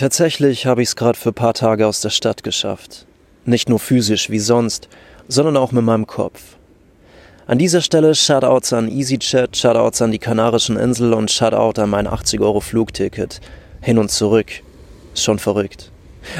Tatsächlich 0.00 0.64
habe 0.64 0.80
ich 0.80 0.88
es 0.88 0.96
gerade 0.96 1.18
für 1.18 1.30
paar 1.30 1.52
Tage 1.52 1.86
aus 1.86 2.00
der 2.00 2.08
Stadt 2.08 2.42
geschafft. 2.42 3.04
Nicht 3.44 3.68
nur 3.68 3.78
physisch 3.78 4.30
wie 4.30 4.38
sonst, 4.38 4.88
sondern 5.28 5.58
auch 5.58 5.72
mit 5.72 5.84
meinem 5.84 6.06
Kopf. 6.06 6.56
An 7.46 7.58
dieser 7.58 7.82
Stelle 7.82 8.14
Shoutouts 8.14 8.72
an 8.72 8.88
EasyJet, 8.88 9.54
Shoutouts 9.54 10.00
an 10.00 10.10
die 10.10 10.18
Kanarischen 10.18 10.78
Inseln 10.78 11.12
und 11.12 11.30
Shoutout 11.30 11.78
an 11.82 11.90
mein 11.90 12.06
80 12.06 12.40
Euro 12.40 12.60
Flugticket. 12.60 13.42
Hin 13.82 13.98
und 13.98 14.10
zurück. 14.10 14.62
Schon 15.14 15.38
verrückt. 15.38 15.92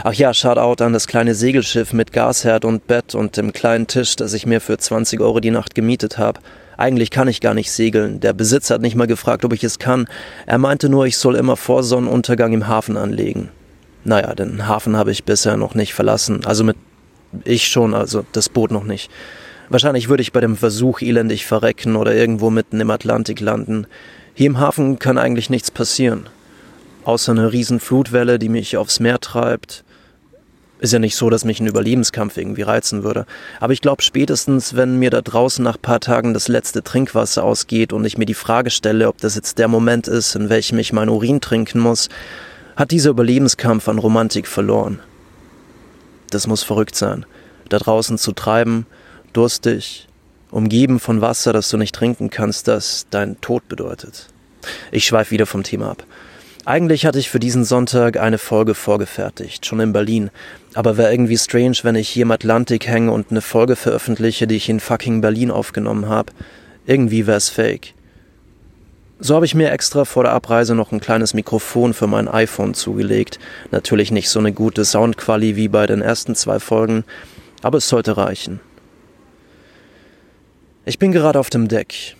Ach 0.05 0.13
ja, 0.13 0.33
Shoutout 0.35 0.83
an 0.85 0.93
das 0.93 1.07
kleine 1.07 1.35
Segelschiff 1.35 1.93
mit 1.93 2.13
Gasherd 2.13 2.65
und 2.65 2.87
Bett 2.87 3.15
und 3.15 3.37
dem 3.37 3.53
kleinen 3.53 3.87
Tisch, 3.87 4.17
das 4.17 4.35
ich 4.35 4.47
mir 4.47 4.61
für 4.61 4.79
20 4.79 5.21
Euro 5.21 5.41
die 5.41 5.51
Nacht 5.51 5.75
gemietet 5.75 6.19
habe. 6.19 6.41
Eigentlich 6.77 7.11
kann 7.11 7.29
ich 7.29 7.41
gar 7.41 7.55
nicht 7.55 7.71
segeln. 7.71 8.21
Der 8.21 8.33
Besitzer 8.33 8.75
hat 8.75 8.83
nicht 8.83 8.97
mal 8.97 9.07
gefragt, 9.07 9.45
ob 9.45 9.53
ich 9.53 9.65
es 9.65 9.79
kann. 9.79 10.07
Er 10.47 10.59
meinte 10.59 10.89
nur, 10.89 11.07
ich 11.07 11.19
soll 11.19 11.37
immer 11.37 11.57
vor 11.57 11.83
Sonnenuntergang 11.83 12.53
im 12.53 12.69
Hafen 12.69 12.97
anlegen. 12.97 13.51
Naja, 14.05 14.35
den 14.35 14.67
Hafen 14.67 14.97
habe 14.97 15.13
ich 15.13 15.25
bisher 15.25 15.57
noch 15.57 15.75
nicht 15.75 15.93
verlassen. 15.93 16.47
Also 16.47 16.65
mit 16.65 16.77
ich 17.45 17.69
schon, 17.69 17.95
also 17.95 18.25
das 18.33 18.49
Boot 18.49 18.71
noch 18.71 18.85
nicht. 18.85 19.11
Wahrscheinlich 19.69 20.09
würde 20.09 20.23
ich 20.23 20.33
bei 20.33 20.41
dem 20.41 20.57
Versuch 20.57 21.01
elendig 21.01 21.47
verrecken 21.47 21.97
oder 21.97 22.15
irgendwo 22.15 22.51
mitten 22.51 22.81
im 22.81 22.91
Atlantik 22.91 23.41
landen. 23.41 23.87
Hier 24.35 24.47
im 24.47 24.59
Hafen 24.59 24.99
kann 24.99 25.19
eigentlich 25.19 25.51
nichts 25.51 25.71
passieren. 25.71 26.29
Außer 27.05 27.33
eine 27.33 27.53
riesen 27.53 27.81
Flutwelle, 27.81 28.39
die 28.39 28.49
mich 28.49 28.77
aufs 28.77 29.01
Meer 29.01 29.21
treibt. 29.21 29.85
Ist 30.81 30.93
ja 30.93 30.99
nicht 30.99 31.17
so, 31.17 31.29
dass 31.29 31.45
mich 31.45 31.61
ein 31.61 31.67
Überlebenskampf 31.67 32.37
irgendwie 32.37 32.63
reizen 32.63 33.03
würde. 33.03 33.27
Aber 33.59 33.73
ich 33.73 33.83
glaube 33.83 34.03
spätestens, 34.03 34.77
wenn 34.77 34.99
mir 34.99 35.11
da 35.11 35.21
draußen 35.21 35.63
nach 35.63 35.81
paar 35.81 36.01
Tagen 36.01 36.33
das 36.33 36.49
letzte 36.49 36.83
Trinkwasser 36.83 37.45
ausgeht 37.45 37.93
und 37.93 38.05
ich 38.05 38.17
mir 38.17 38.25
die 38.25 38.35
Frage 38.35 38.71
stelle, 38.71 39.09
ob 39.09 39.19
das 39.19 39.35
jetzt 39.35 39.59
der 39.59 39.69
Moment 39.69 40.09
ist, 40.09 40.35
in 40.35 40.49
welchem 40.49 40.79
ich 40.79 40.93
mein 40.93 41.11
Urin 41.11 41.41
trinken 41.41 41.81
muss, 41.81 42.09
hat 42.77 42.93
dieser 42.93 43.11
Überlebenskampf 43.11 43.89
an 43.89 43.99
Romantik 43.99 44.47
verloren. 44.47 45.01
Das 46.31 46.47
muss 46.47 46.63
verrückt 46.63 46.97
sein, 46.97 47.27
da 47.69 47.79
draußen 47.79 48.17
zu 48.17 48.33
treiben 48.33 48.87
durstig, 49.33 50.09
umgeben 50.51 51.01
von 51.01 51.21
Wasser, 51.21 51.53
das 51.53 51.69
du 51.71 51.77
nicht 51.77 51.95
trinken 51.95 52.31
kannst, 52.31 52.69
das 52.69 53.07
dein 53.11 53.41
Tod 53.41 53.69
bedeutet. 53.69 54.29
Ich 54.91 55.07
schweife 55.07 55.31
wieder 55.31 55.47
vom 55.47 55.63
Thema 55.63 55.91
ab. 55.91 56.05
Eigentlich 56.67 57.07
hatte 57.07 57.19
ich 57.19 57.31
für 57.31 57.41
diesen 57.41 57.65
Sonntag 57.65 58.19
eine 58.19 58.37
Folge 58.37 58.75
vorgefertigt, 58.75 59.65
schon 59.65 59.81
in 59.81 59.93
Berlin. 59.95 60.31
Aber 60.75 60.99
wäre 60.99 61.11
irgendwie 61.11 61.39
strange, 61.39 61.79
wenn 61.83 61.95
ich 61.95 62.09
hier 62.09 62.23
im 62.23 62.31
Atlantik 62.31 62.87
hänge 62.87 63.13
und 63.13 63.31
eine 63.31 63.41
Folge 63.41 63.77
veröffentliche, 63.77 64.47
die 64.47 64.57
ich 64.57 64.69
in 64.69 64.79
fucking 64.79 65.23
Berlin 65.23 65.51
aufgenommen 65.51 66.09
habe. 66.09 66.33
Irgendwie 66.87 67.27
wär's 67.27 67.49
fake. 67.49 67.95
So 69.21 69.35
habe 69.35 69.47
ich 69.47 69.55
mir 69.55 69.71
extra 69.71 70.05
vor 70.05 70.25
der 70.25 70.33
Abreise 70.33 70.75
noch 70.75 70.93
ein 70.93 71.01
kleines 71.01 71.35
Mikrofon 71.35 71.95
für 71.95 72.07
mein 72.07 72.29
iPhone 72.29 72.75
zugelegt. 72.75 73.39
Natürlich 73.71 74.11
nicht 74.11 74.29
so 74.29 74.39
eine 74.39 74.53
gute 74.53 74.85
Soundquali 74.85 75.57
wie 75.57 75.69
bei 75.69 75.87
den 75.87 76.03
ersten 76.03 76.35
zwei 76.35 76.59
Folgen, 76.59 77.05
aber 77.63 77.79
es 77.79 77.89
sollte 77.89 78.17
reichen. 78.17 78.61
Ich 80.85 80.99
bin 80.99 81.13
gerade 81.13 81.39
auf 81.39 81.51
dem 81.51 81.69
Deck. 81.69 82.17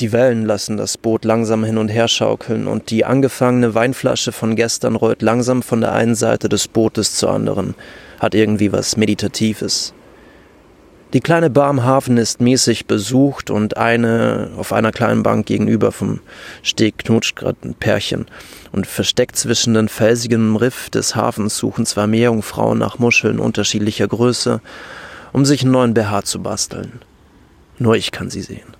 Die 0.00 0.12
Wellen 0.12 0.44
lassen 0.44 0.76
das 0.76 0.98
Boot 0.98 1.24
langsam 1.24 1.64
hin 1.64 1.78
und 1.78 1.88
her 1.88 2.06
schaukeln 2.06 2.66
und 2.66 2.90
die 2.90 3.06
angefangene 3.06 3.74
Weinflasche 3.74 4.30
von 4.30 4.54
gestern 4.54 4.94
rollt 4.94 5.22
langsam 5.22 5.62
von 5.62 5.80
der 5.80 5.92
einen 5.92 6.14
Seite 6.14 6.50
des 6.50 6.68
Bootes 6.68 7.16
zur 7.16 7.30
anderen, 7.30 7.74
hat 8.18 8.34
irgendwie 8.34 8.72
was 8.72 8.98
Meditatives. 8.98 9.94
Die 11.14 11.20
kleine 11.20 11.48
Bar 11.48 11.68
am 11.68 11.82
Hafen 11.82 12.18
ist 12.18 12.42
mäßig 12.42 12.84
besucht 12.84 13.48
und 13.48 13.78
eine 13.78 14.50
auf 14.58 14.74
einer 14.74 14.92
kleinen 14.92 15.22
Bank 15.22 15.46
gegenüber 15.46 15.92
vom 15.92 16.20
Steg 16.62 16.98
knutscht 16.98 17.36
gerade 17.36 17.56
ein 17.64 17.74
Pärchen. 17.74 18.26
Und 18.72 18.86
versteckt 18.86 19.36
zwischen 19.36 19.72
den 19.72 19.88
felsigen 19.88 20.56
Riff 20.56 20.90
des 20.90 21.16
Hafens 21.16 21.56
suchen 21.56 21.86
zwei 21.86 22.06
Meerjungfrauen 22.06 22.78
nach 22.78 22.98
Muscheln 22.98 23.38
unterschiedlicher 23.38 24.08
Größe, 24.08 24.60
um 25.32 25.46
sich 25.46 25.62
einen 25.62 25.70
neuen 25.70 25.94
BH 25.94 26.24
zu 26.24 26.42
basteln. 26.42 27.00
Nur 27.78 27.94
ich 27.94 28.10
kann 28.10 28.28
sie 28.28 28.42
sehen. 28.42 28.75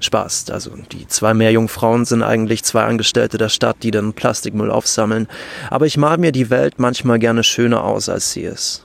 Spaß, 0.00 0.50
also 0.50 0.70
die 0.92 1.06
zwei 1.06 1.34
Meerjungfrauen 1.34 2.04
sind 2.04 2.22
eigentlich 2.22 2.64
zwei 2.64 2.84
Angestellte 2.84 3.38
der 3.38 3.50
Stadt, 3.50 3.76
die 3.82 3.90
den 3.90 4.14
Plastikmüll 4.14 4.70
aufsammeln, 4.70 5.28
aber 5.68 5.86
ich 5.86 5.96
mal 5.96 6.18
mir 6.18 6.32
die 6.32 6.50
Welt 6.50 6.78
manchmal 6.78 7.18
gerne 7.18 7.44
schöner 7.44 7.84
aus, 7.84 8.08
als 8.08 8.32
sie 8.32 8.42
ist. 8.42 8.84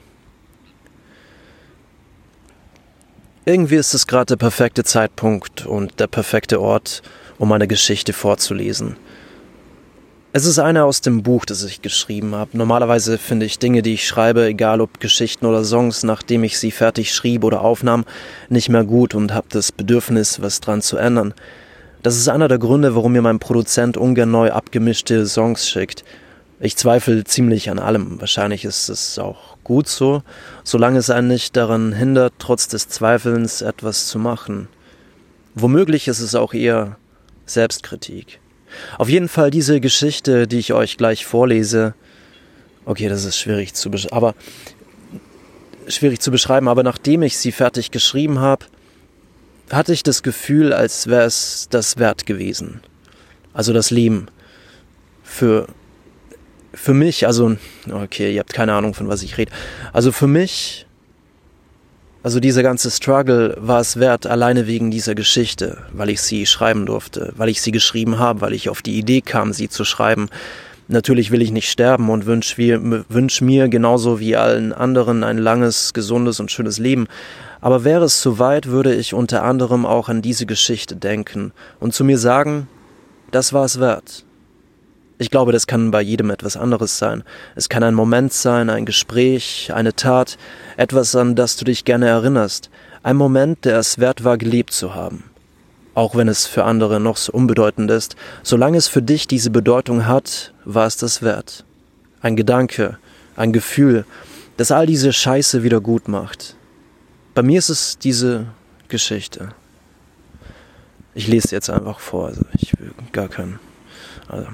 Irgendwie 3.46 3.76
ist 3.76 3.94
es 3.94 4.08
gerade 4.08 4.26
der 4.26 4.38
perfekte 4.38 4.84
Zeitpunkt 4.84 5.66
und 5.66 6.00
der 6.00 6.08
perfekte 6.08 6.60
Ort, 6.60 7.02
um 7.38 7.52
eine 7.52 7.68
Geschichte 7.68 8.12
vorzulesen. 8.12 8.98
Es 10.38 10.44
ist 10.44 10.60
eine 10.60 10.84
aus 10.84 11.00
dem 11.00 11.24
Buch, 11.24 11.46
das 11.46 11.64
ich 11.64 11.82
geschrieben 11.82 12.36
habe. 12.36 12.58
Normalerweise 12.58 13.18
finde 13.18 13.46
ich 13.46 13.58
Dinge, 13.58 13.82
die 13.82 13.94
ich 13.94 14.06
schreibe, 14.06 14.44
egal 14.48 14.82
ob 14.82 15.00
Geschichten 15.00 15.46
oder 15.46 15.64
Songs, 15.64 16.04
nachdem 16.04 16.44
ich 16.44 16.60
sie 16.60 16.72
fertig 16.72 17.14
schrieb 17.14 17.46
oder 17.46 17.62
aufnahm, 17.62 18.04
nicht 18.50 18.68
mehr 18.68 18.84
gut 18.84 19.16
und 19.16 19.34
habe 19.34 19.48
das 19.50 19.72
Bedürfnis, 19.72 20.42
was 20.42 20.60
dran 20.60 20.82
zu 20.82 20.98
ändern. 20.98 21.34
Das 22.04 22.18
ist 22.18 22.28
einer 22.28 22.50
der 22.50 22.58
Gründe, 22.58 22.96
warum 22.96 23.14
mir 23.14 23.22
mein 23.22 23.40
Produzent 23.40 23.96
ungern 23.96 24.30
neu 24.30 24.52
abgemischte 24.52 25.26
Songs 25.26 25.70
schickt. 25.70 26.04
Ich 26.60 26.76
zweifle 26.76 27.24
ziemlich 27.24 27.70
an 27.70 27.80
allem. 27.80 28.20
Wahrscheinlich 28.20 28.66
ist 28.66 28.90
es 28.90 29.18
auch 29.18 29.56
gut 29.64 29.88
so, 29.88 30.22
solange 30.66 31.00
es 31.00 31.10
einen 31.10 31.30
nicht 31.30 31.56
daran 31.56 31.94
hindert, 31.94 32.34
trotz 32.40 32.68
des 32.68 32.90
Zweifelns 32.90 33.62
etwas 33.62 34.08
zu 34.08 34.20
machen. 34.20 34.68
Womöglich 35.54 36.10
ist 36.10 36.20
es 36.20 36.36
auch 36.36 36.54
eher 36.54 36.98
Selbstkritik. 37.46 38.42
Auf 38.98 39.10
jeden 39.10 39.28
Fall 39.28 39.52
diese 39.52 39.80
Geschichte, 39.80 40.48
die 40.48 40.60
ich 40.60 40.74
euch 40.74 40.98
gleich 40.98 41.26
vorlese. 41.26 41.94
Okay, 42.86 43.10
das 43.10 43.26
ist 43.26 43.38
schwierig 43.38 43.74
zu 43.74 43.90
aber 44.12 44.36
schwierig 45.88 46.20
zu 46.20 46.32
beschreiben, 46.32 46.68
aber 46.68 46.84
nachdem 46.84 47.22
ich 47.22 47.38
sie 47.38 47.52
fertig 47.52 47.92
geschrieben 47.92 48.40
habe, 48.40 48.66
hatte 49.72 49.94
ich 49.94 50.04
das 50.04 50.24
Gefühl, 50.24 50.74
als 50.74 51.08
wäre 51.08 51.26
es 51.26 51.68
das 51.70 51.98
wert 51.98 52.26
gewesen. 52.26 52.82
Also 53.54 53.74
das 53.74 53.92
Leben 53.92 54.28
für 55.24 55.68
für 56.74 56.94
mich, 56.94 57.26
also 57.26 57.56
okay, 57.90 58.34
ihr 58.34 58.40
habt 58.40 58.54
keine 58.54 58.74
Ahnung, 58.74 58.94
von 58.94 59.08
was 59.08 59.24
ich 59.24 59.38
rede. 59.38 59.52
Also 59.94 60.12
für 60.12 60.28
mich 60.28 60.85
also 62.26 62.40
dieser 62.40 62.64
ganze 62.64 62.90
Struggle 62.90 63.56
war 63.60 63.80
es 63.80 64.00
wert, 64.00 64.26
alleine 64.26 64.66
wegen 64.66 64.90
dieser 64.90 65.14
Geschichte, 65.14 65.78
weil 65.94 66.10
ich 66.10 66.22
sie 66.22 66.48
schreiben 66.48 66.88
durfte, 66.88 67.32
weil 67.38 67.50
ich 67.50 67.62
sie 67.62 67.72
geschrieben 67.72 68.18
habe, 68.18 68.42
weil 68.42 68.54
ich 68.54 68.68
auf 68.68 68.82
die 68.82 68.98
Idee 68.98 69.22
kam, 69.22 69.54
sie 69.54 69.70
zu 69.70 69.86
schreiben. 69.86 70.30
Natürlich 70.88 71.30
will 71.30 71.44
ich 71.44 71.52
nicht 71.52 71.70
sterben 71.70 72.10
und 72.10 72.26
wünsche 72.26 72.58
wünsch 73.10 73.42
mir 73.42 73.70
genauso 73.70 74.20
wie 74.20 74.36
allen 74.36 74.74
anderen 74.74 75.24
ein 75.24 75.38
langes, 75.38 75.94
gesundes 75.94 76.40
und 76.40 76.50
schönes 76.50 76.80
Leben. 76.80 77.06
Aber 77.62 77.84
wäre 77.84 78.06
es 78.06 78.24
soweit, 78.24 78.70
würde 78.70 78.96
ich 78.96 79.14
unter 79.14 79.44
anderem 79.44 79.86
auch 79.86 80.10
an 80.10 80.24
diese 80.24 80.48
Geschichte 80.48 80.96
denken 80.96 81.52
und 81.80 81.94
zu 81.94 82.04
mir 82.04 82.18
sagen, 82.18 82.68
das 83.30 83.54
war 83.54 83.66
es 83.66 83.80
wert. 83.80 84.26
Ich 85.18 85.32
glaube, 85.32 85.54
das 85.54 85.66
kann 85.66 85.92
bei 85.92 86.02
jedem 86.02 86.30
etwas 86.30 86.58
anderes 86.58 86.98
sein. 86.98 87.24
Es 87.56 87.70
kann 87.70 87.84
ein 87.84 87.94
Moment 87.94 88.34
sein, 88.34 88.70
ein 88.70 88.86
Gespräch, 88.86 89.72
eine 89.74 89.96
Tat, 89.96 90.38
etwas, 90.76 91.16
an 91.16 91.36
das 91.36 91.56
du 91.56 91.64
dich 91.64 91.86
gerne 91.86 92.08
erinnerst, 92.08 92.70
ein 93.02 93.16
Moment, 93.16 93.64
der 93.64 93.80
es 93.80 94.00
wert 94.00 94.24
war, 94.24 94.38
gelebt 94.38 94.74
zu 94.74 94.94
haben. 94.94 95.24
Auch 95.94 96.16
wenn 96.16 96.28
es 96.28 96.46
für 96.46 96.66
andere 96.66 97.00
noch 97.00 97.16
so 97.16 97.32
unbedeutend 97.32 97.90
ist, 97.92 98.18
solange 98.44 98.78
es 98.78 98.90
für 98.90 99.02
dich 99.02 99.28
diese 99.28 99.52
Bedeutung 99.52 100.06
hat, 100.06 100.54
war 100.66 100.86
es 100.86 100.98
das 100.98 101.22
wert. 101.22 101.64
Ein 102.20 102.36
Gedanke, 102.36 102.98
ein 103.38 103.54
Gefühl, 103.54 104.06
das 104.58 104.72
all 104.72 104.86
diese 104.86 105.14
Scheiße 105.14 105.64
wieder 105.64 105.80
gut 105.80 106.10
macht. 106.10 106.58
Bei 107.34 107.44
mir 107.44 107.60
ist 107.60 107.70
es 107.70 107.98
diese 107.98 108.48
Geschichte. 108.90 109.50
Ich 111.14 111.28
lese 111.28 111.56
jetzt 111.56 111.70
einfach 111.70 112.00
vor, 112.00 112.28
also 112.28 112.42
ich 112.60 112.78
will 112.78 112.92
gar 113.14 113.30
keinen. 113.30 113.60
Also. 114.28 114.48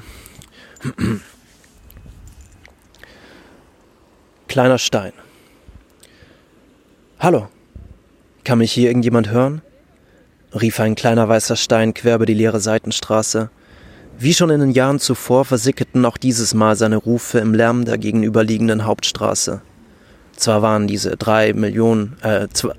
Kleiner 4.47 4.77
Stein. 4.77 5.13
Hallo, 7.19 7.47
kann 8.43 8.57
mich 8.57 8.71
hier 8.71 8.89
irgendjemand 8.89 9.29
hören? 9.29 9.61
rief 10.53 10.79
ein 10.79 10.95
kleiner 10.95 11.29
weißer 11.29 11.55
Stein 11.55 11.93
quer 11.93 12.15
über 12.15 12.25
die 12.25 12.33
leere 12.33 12.59
Seitenstraße. 12.59 13.49
Wie 14.17 14.33
schon 14.33 14.49
in 14.49 14.59
den 14.59 14.71
Jahren 14.71 14.99
zuvor 14.99 15.45
versickerten 15.45 16.05
auch 16.05 16.17
dieses 16.17 16.53
Mal 16.53 16.75
seine 16.75 16.97
Rufe 16.97 17.39
im 17.39 17.53
Lärm 17.53 17.85
der 17.85 17.97
gegenüberliegenden 17.97 18.85
Hauptstraße. 18.85 19.61
Zwar 20.35 20.61
waren 20.61 20.87
diese 20.87 21.17
drei 21.17 21.53
Millionen, 21.53 22.17
äh, 22.21 22.47
zwar, 22.51 22.75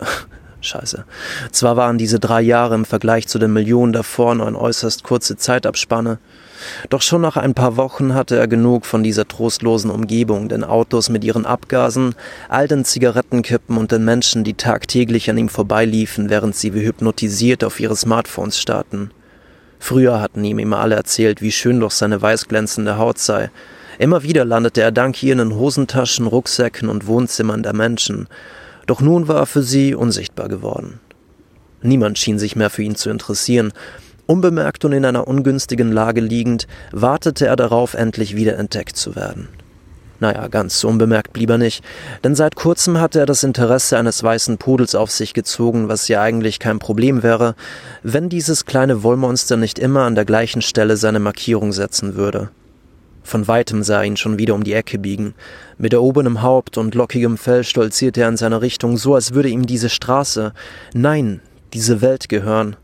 scheiße, 0.62 1.04
zwar 1.50 1.76
waren 1.76 1.98
diese 1.98 2.18
drei 2.18 2.40
Jahre 2.40 2.74
im 2.74 2.84
Vergleich 2.84 3.28
zu 3.28 3.38
den 3.38 3.52
Millionen 3.52 3.92
davor 3.92 4.34
nur 4.34 4.46
eine 4.46 4.58
äußerst 4.58 5.02
kurze 5.04 5.36
Zeitabspanne, 5.36 6.18
doch 6.90 7.02
schon 7.02 7.20
nach 7.20 7.36
ein 7.36 7.54
paar 7.54 7.76
Wochen 7.76 8.14
hatte 8.14 8.36
er 8.36 8.48
genug 8.48 8.86
von 8.86 9.02
dieser 9.02 9.26
trostlosen 9.26 9.90
Umgebung, 9.90 10.48
den 10.48 10.64
Autos 10.64 11.08
mit 11.08 11.24
ihren 11.24 11.46
Abgasen, 11.46 12.14
all 12.48 12.68
den 12.68 12.84
Zigarettenkippen 12.84 13.76
und 13.76 13.92
den 13.92 14.04
Menschen, 14.04 14.44
die 14.44 14.54
tagtäglich 14.54 15.30
an 15.30 15.38
ihm 15.38 15.48
vorbeiliefen, 15.48 16.30
während 16.30 16.54
sie 16.56 16.74
wie 16.74 16.84
hypnotisiert 16.84 17.64
auf 17.64 17.80
ihre 17.80 17.96
Smartphones 17.96 18.58
starrten. 18.58 19.10
Früher 19.78 20.20
hatten 20.20 20.44
ihm 20.44 20.58
immer 20.58 20.78
alle 20.78 20.94
erzählt, 20.94 21.42
wie 21.42 21.52
schön 21.52 21.80
doch 21.80 21.90
seine 21.90 22.22
weißglänzende 22.22 22.98
Haut 22.98 23.18
sei. 23.18 23.50
Immer 23.98 24.22
wieder 24.22 24.44
landete 24.44 24.80
er 24.80 24.92
dank 24.92 25.22
ihr 25.22 25.32
in 25.38 25.54
Hosentaschen, 25.54 26.26
Rucksäcken 26.26 26.88
und 26.88 27.06
Wohnzimmern 27.06 27.62
der 27.62 27.74
Menschen, 27.74 28.28
doch 28.86 29.00
nun 29.00 29.28
war 29.28 29.36
er 29.36 29.46
für 29.46 29.62
sie 29.62 29.94
unsichtbar 29.94 30.48
geworden. 30.48 31.00
Niemand 31.82 32.18
schien 32.18 32.38
sich 32.38 32.56
mehr 32.56 32.70
für 32.70 32.82
ihn 32.82 32.94
zu 32.94 33.10
interessieren. 33.10 33.72
Unbemerkt 34.26 34.84
und 34.84 34.92
in 34.92 35.04
einer 35.04 35.26
ungünstigen 35.26 35.90
Lage 35.90 36.20
liegend, 36.20 36.66
wartete 36.92 37.46
er 37.46 37.56
darauf, 37.56 37.94
endlich 37.94 38.36
wieder 38.36 38.56
entdeckt 38.56 38.96
zu 38.96 39.16
werden. 39.16 39.48
Naja, 40.20 40.46
ganz 40.46 40.84
unbemerkt 40.84 41.32
blieb 41.32 41.50
er 41.50 41.58
nicht, 41.58 41.82
denn 42.22 42.36
seit 42.36 42.54
kurzem 42.54 43.00
hatte 43.00 43.18
er 43.18 43.26
das 43.26 43.42
Interesse 43.42 43.98
eines 43.98 44.22
weißen 44.22 44.56
Pudels 44.56 44.94
auf 44.94 45.10
sich 45.10 45.34
gezogen, 45.34 45.88
was 45.88 46.06
ja 46.06 46.22
eigentlich 46.22 46.60
kein 46.60 46.78
Problem 46.78 47.24
wäre, 47.24 47.56
wenn 48.04 48.28
dieses 48.28 48.64
kleine 48.64 49.02
Wollmonster 49.02 49.56
nicht 49.56 49.80
immer 49.80 50.02
an 50.02 50.14
der 50.14 50.24
gleichen 50.24 50.62
Stelle 50.62 50.96
seine 50.96 51.18
Markierung 51.18 51.72
setzen 51.72 52.14
würde. 52.14 52.50
Von 53.22 53.48
weitem 53.48 53.82
sah 53.82 54.00
er 54.00 54.04
ihn 54.04 54.16
schon 54.16 54.38
wieder 54.38 54.54
um 54.54 54.64
die 54.64 54.72
Ecke 54.72 54.98
biegen. 54.98 55.34
Mit 55.78 55.92
erhobenem 55.92 56.42
Haupt 56.42 56.76
und 56.76 56.94
lockigem 56.94 57.38
Fell 57.38 57.64
stolzierte 57.64 58.22
er 58.22 58.28
in 58.28 58.36
seine 58.36 58.60
Richtung, 58.60 58.96
so 58.96 59.14
als 59.14 59.34
würde 59.34 59.48
ihm 59.48 59.66
diese 59.66 59.88
Straße, 59.88 60.52
nein, 60.92 61.40
diese 61.72 62.00
Welt 62.00 62.28
gehören. 62.28 62.76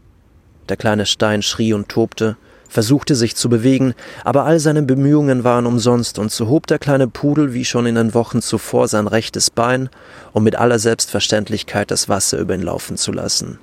Der 0.69 0.77
kleine 0.77 1.07
Stein 1.07 1.43
schrie 1.43 1.73
und 1.73 1.89
tobte, 1.89 2.37
versuchte 2.69 3.15
sich 3.15 3.35
zu 3.35 3.49
bewegen, 3.49 3.95
aber 4.25 4.45
all 4.45 4.61
seine 4.61 4.83
Bemühungen 4.83 5.43
waren 5.45 5.67
umsonst, 5.67 6.19
und 6.19 6.31
so 6.31 6.49
hob 6.49 6.67
der 6.67 6.79
kleine 6.79 7.09
Pudel 7.09 7.55
wie 7.55 7.65
schon 7.65 7.87
in 7.87 7.95
den 7.95 8.15
Wochen 8.15 8.43
zuvor 8.43 8.89
sein 8.89 9.07
rechtes 9.07 9.51
Bein, 9.51 9.89
um 10.33 10.45
mit 10.45 10.57
aller 10.57 10.79
Selbstverständlichkeit 10.79 11.91
das 11.91 12.09
Wasser 12.09 12.39
über 12.39 12.55
ihn 12.55 12.63
laufen 12.63 12.97
zu 12.97 13.13
lassen. 13.13 13.59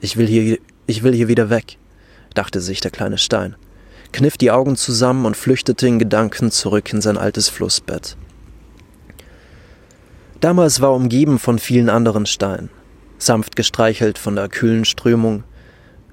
Ich 0.00 0.16
will 0.16 0.26
hier, 0.26 0.58
ich 0.86 1.02
will 1.02 1.14
hier 1.14 1.28
wieder 1.28 1.50
weg, 1.50 1.78
dachte 2.34 2.60
sich 2.60 2.80
der 2.80 2.90
kleine 2.90 3.18
Stein, 3.18 3.56
kniff 4.12 4.36
die 4.36 4.50
Augen 4.50 4.76
zusammen 4.76 5.26
und 5.26 5.36
flüchtete 5.36 5.86
in 5.86 5.98
Gedanken 5.98 6.50
zurück 6.50 6.92
in 6.92 7.00
sein 7.00 7.18
altes 7.18 7.48
Flussbett. 7.48 8.16
Damals 10.40 10.80
war 10.80 10.94
umgeben 10.94 11.38
von 11.38 11.58
vielen 11.58 11.88
anderen 11.88 12.26
Steinen, 12.26 12.70
sanft 13.18 13.56
gestreichelt 13.56 14.18
von 14.18 14.36
der 14.36 14.48
kühlen 14.48 14.84
Strömung, 14.84 15.44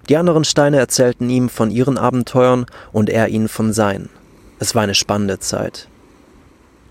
die 0.09 0.18
anderen 0.18 0.44
Steine 0.45 0.77
erzählten 0.77 1.30
ihm 1.31 1.50
von 1.50 1.71
ihren 1.71 1.97
Abenteuern 1.97 2.68
und 2.92 3.09
er 3.09 3.30
ihnen 3.30 3.47
von 3.47 3.74
seinen. 3.74 4.09
Es 4.59 4.75
war 4.75 4.83
eine 4.83 4.94
spannende 4.94 5.39
Zeit. 5.39 5.88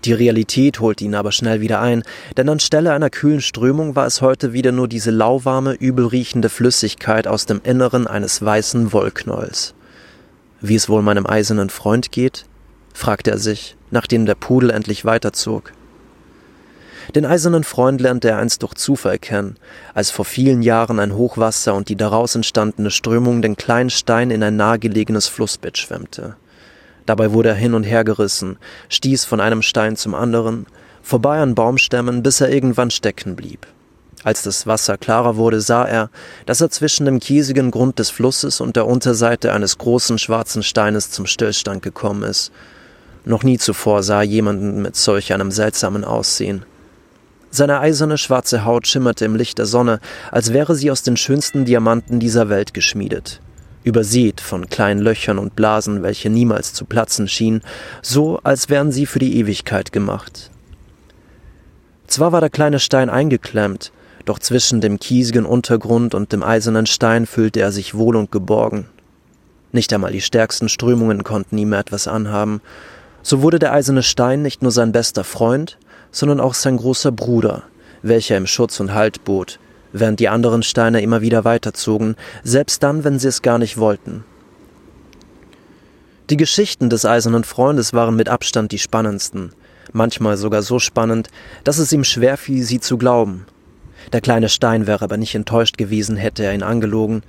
Die 0.03 0.13
Realität 0.13 0.81
holte 0.81 1.05
ihn 1.05 1.15
aber 1.15 1.31
schnell 1.31 1.61
wieder 1.61 1.79
ein, 1.79 2.03
denn 2.37 2.49
anstelle 2.49 2.93
einer 2.93 3.09
kühlen 3.09 3.41
Strömung 3.41 3.95
war 3.95 4.05
es 4.05 4.21
heute 4.21 4.53
wieder 4.53 4.71
nur 4.71 4.87
diese 4.87 5.11
lauwarme, 5.11 5.73
übelriechende 5.73 6.49
Flüssigkeit 6.49 7.25
aus 7.25 7.45
dem 7.45 7.61
Inneren 7.63 8.05
eines 8.05 8.43
weißen 8.43 8.91
Wollknolls. 8.91 9.73
Wie 10.67 10.73
es 10.73 10.89
wohl 10.89 11.03
meinem 11.03 11.27
eisernen 11.27 11.69
Freund 11.69 12.11
geht? 12.11 12.47
fragte 12.91 13.29
er 13.29 13.37
sich, 13.37 13.77
nachdem 13.91 14.25
der 14.25 14.33
Pudel 14.33 14.71
endlich 14.71 15.05
weiterzog. 15.05 15.71
Den 17.13 17.23
eisernen 17.23 17.63
Freund 17.63 18.01
lernte 18.01 18.29
er 18.29 18.39
einst 18.39 18.63
durch 18.63 18.73
Zufall 18.73 19.19
kennen, 19.19 19.57
als 19.93 20.09
vor 20.09 20.25
vielen 20.25 20.63
Jahren 20.63 20.99
ein 20.99 21.13
Hochwasser 21.13 21.75
und 21.75 21.87
die 21.89 21.95
daraus 21.95 22.33
entstandene 22.33 22.89
Strömung 22.89 23.43
den 23.43 23.57
kleinen 23.57 23.91
Stein 23.91 24.31
in 24.31 24.41
ein 24.41 24.55
nahegelegenes 24.55 25.27
Flussbett 25.27 25.77
schwemmte. 25.77 26.35
Dabei 27.05 27.31
wurde 27.31 27.49
er 27.49 27.55
hin 27.55 27.75
und 27.75 27.83
her 27.83 28.03
gerissen, 28.03 28.57
stieß 28.89 29.23
von 29.23 29.41
einem 29.41 29.61
Stein 29.61 29.95
zum 29.97 30.15
anderen, 30.15 30.65
vorbei 31.03 31.41
an 31.41 31.53
Baumstämmen, 31.53 32.23
bis 32.23 32.41
er 32.41 32.49
irgendwann 32.49 32.89
stecken 32.89 33.35
blieb. 33.35 33.67
Als 34.25 34.41
das 34.41 34.65
Wasser 34.65 34.97
klarer 34.97 35.37
wurde, 35.37 35.61
sah 35.61 35.85
er, 35.85 36.09
dass 36.47 36.59
er 36.59 36.71
zwischen 36.71 37.05
dem 37.05 37.19
kiesigen 37.19 37.69
Grund 37.69 37.99
des 37.99 38.09
Flusses 38.09 38.59
und 38.59 38.75
der 38.75 38.87
Unterseite 38.87 39.53
eines 39.53 39.77
großen 39.77 40.17
schwarzen 40.17 40.63
Steines 40.63 41.11
zum 41.11 41.27
Stillstand 41.27 41.83
gekommen 41.83 42.23
ist. 42.23 42.51
Noch 43.23 43.43
nie 43.43 43.59
zuvor 43.59 44.01
sah 44.01 44.21
er 44.21 44.23
jemanden 44.23 44.81
mit 44.81 44.95
solch 44.95 45.31
einem 45.31 45.51
seltsamen 45.51 46.03
Aussehen. 46.03 46.65
Seine 47.51 47.79
eiserne 47.79 48.17
schwarze 48.17 48.65
Haut 48.65 48.87
schimmerte 48.87 49.25
im 49.25 49.35
Licht 49.35 49.59
der 49.59 49.67
Sonne, 49.67 49.99
als 50.31 50.53
wäre 50.53 50.73
sie 50.73 50.89
aus 50.89 51.03
den 51.03 51.17
schönsten 51.17 51.63
Diamanten 51.63 52.19
dieser 52.19 52.49
Welt 52.49 52.73
geschmiedet. 52.73 53.41
Übersät 53.83 54.41
von 54.41 54.67
kleinen 54.69 55.01
Löchern 55.01 55.37
und 55.37 55.55
Blasen, 55.55 56.01
welche 56.01 56.31
niemals 56.31 56.73
zu 56.73 56.85
platzen 56.85 57.27
schienen, 57.27 57.61
so 58.01 58.39
als 58.41 58.69
wären 58.69 58.91
sie 58.91 59.05
für 59.05 59.19
die 59.19 59.37
Ewigkeit 59.37 59.91
gemacht. 59.91 60.49
Zwar 62.07 62.31
war 62.31 62.41
der 62.41 62.49
kleine 62.49 62.79
Stein 62.79 63.11
eingeklemmt, 63.11 63.91
doch 64.25 64.39
zwischen 64.39 64.81
dem 64.81 64.99
kiesigen 64.99 65.45
Untergrund 65.45 66.13
und 66.13 66.33
dem 66.33 66.43
eisernen 66.43 66.85
Stein 66.85 67.25
fühlte 67.25 67.61
er 67.61 67.71
sich 67.71 67.95
wohl 67.95 68.15
und 68.15 68.31
geborgen. 68.31 68.87
Nicht 69.71 69.93
einmal 69.93 70.11
die 70.11 70.21
stärksten 70.21 70.69
Strömungen 70.69 71.23
konnten 71.23 71.57
ihm 71.57 71.73
etwas 71.73 72.07
anhaben. 72.07 72.61
So 73.23 73.41
wurde 73.41 73.59
der 73.59 73.73
eiserne 73.73 74.03
Stein 74.03 74.41
nicht 74.41 74.61
nur 74.61 74.71
sein 74.71 74.91
bester 74.91 75.23
Freund, 75.23 75.77
sondern 76.11 76.39
auch 76.39 76.53
sein 76.53 76.77
großer 76.77 77.11
Bruder, 77.11 77.63
welcher 78.01 78.37
ihm 78.37 78.47
Schutz 78.47 78.79
und 78.79 78.93
Halt 78.93 79.23
bot, 79.25 79.59
während 79.91 80.19
die 80.19 80.29
anderen 80.29 80.63
Steine 80.63 81.01
immer 81.01 81.21
wieder 81.21 81.43
weiterzogen, 81.43 82.15
selbst 82.43 82.83
dann, 82.83 83.03
wenn 83.03 83.19
sie 83.19 83.27
es 83.27 83.41
gar 83.41 83.57
nicht 83.57 83.77
wollten. 83.77 84.23
Die 86.29 86.37
Geschichten 86.37 86.89
des 86.89 87.05
Eisernen 87.05 87.43
Freundes 87.43 87.93
waren 87.93 88.15
mit 88.15 88.29
Abstand 88.29 88.71
die 88.71 88.79
spannendsten, 88.79 89.51
manchmal 89.91 90.37
sogar 90.37 90.63
so 90.63 90.79
spannend, 90.79 91.27
dass 91.63 91.77
es 91.77 91.91
ihm 91.91 92.03
schwer 92.03 92.37
fiel, 92.37 92.63
sie 92.63 92.79
zu 92.79 92.97
glauben. 92.97 93.45
Der 94.13 94.21
kleine 94.21 94.49
Stein 94.49 94.87
wäre 94.87 95.03
aber 95.03 95.17
nicht 95.17 95.35
enttäuscht 95.35 95.77
gewesen, 95.77 96.17
hätte 96.17 96.43
er 96.43 96.53
ihn 96.53 96.63
angelogen, 96.63 97.23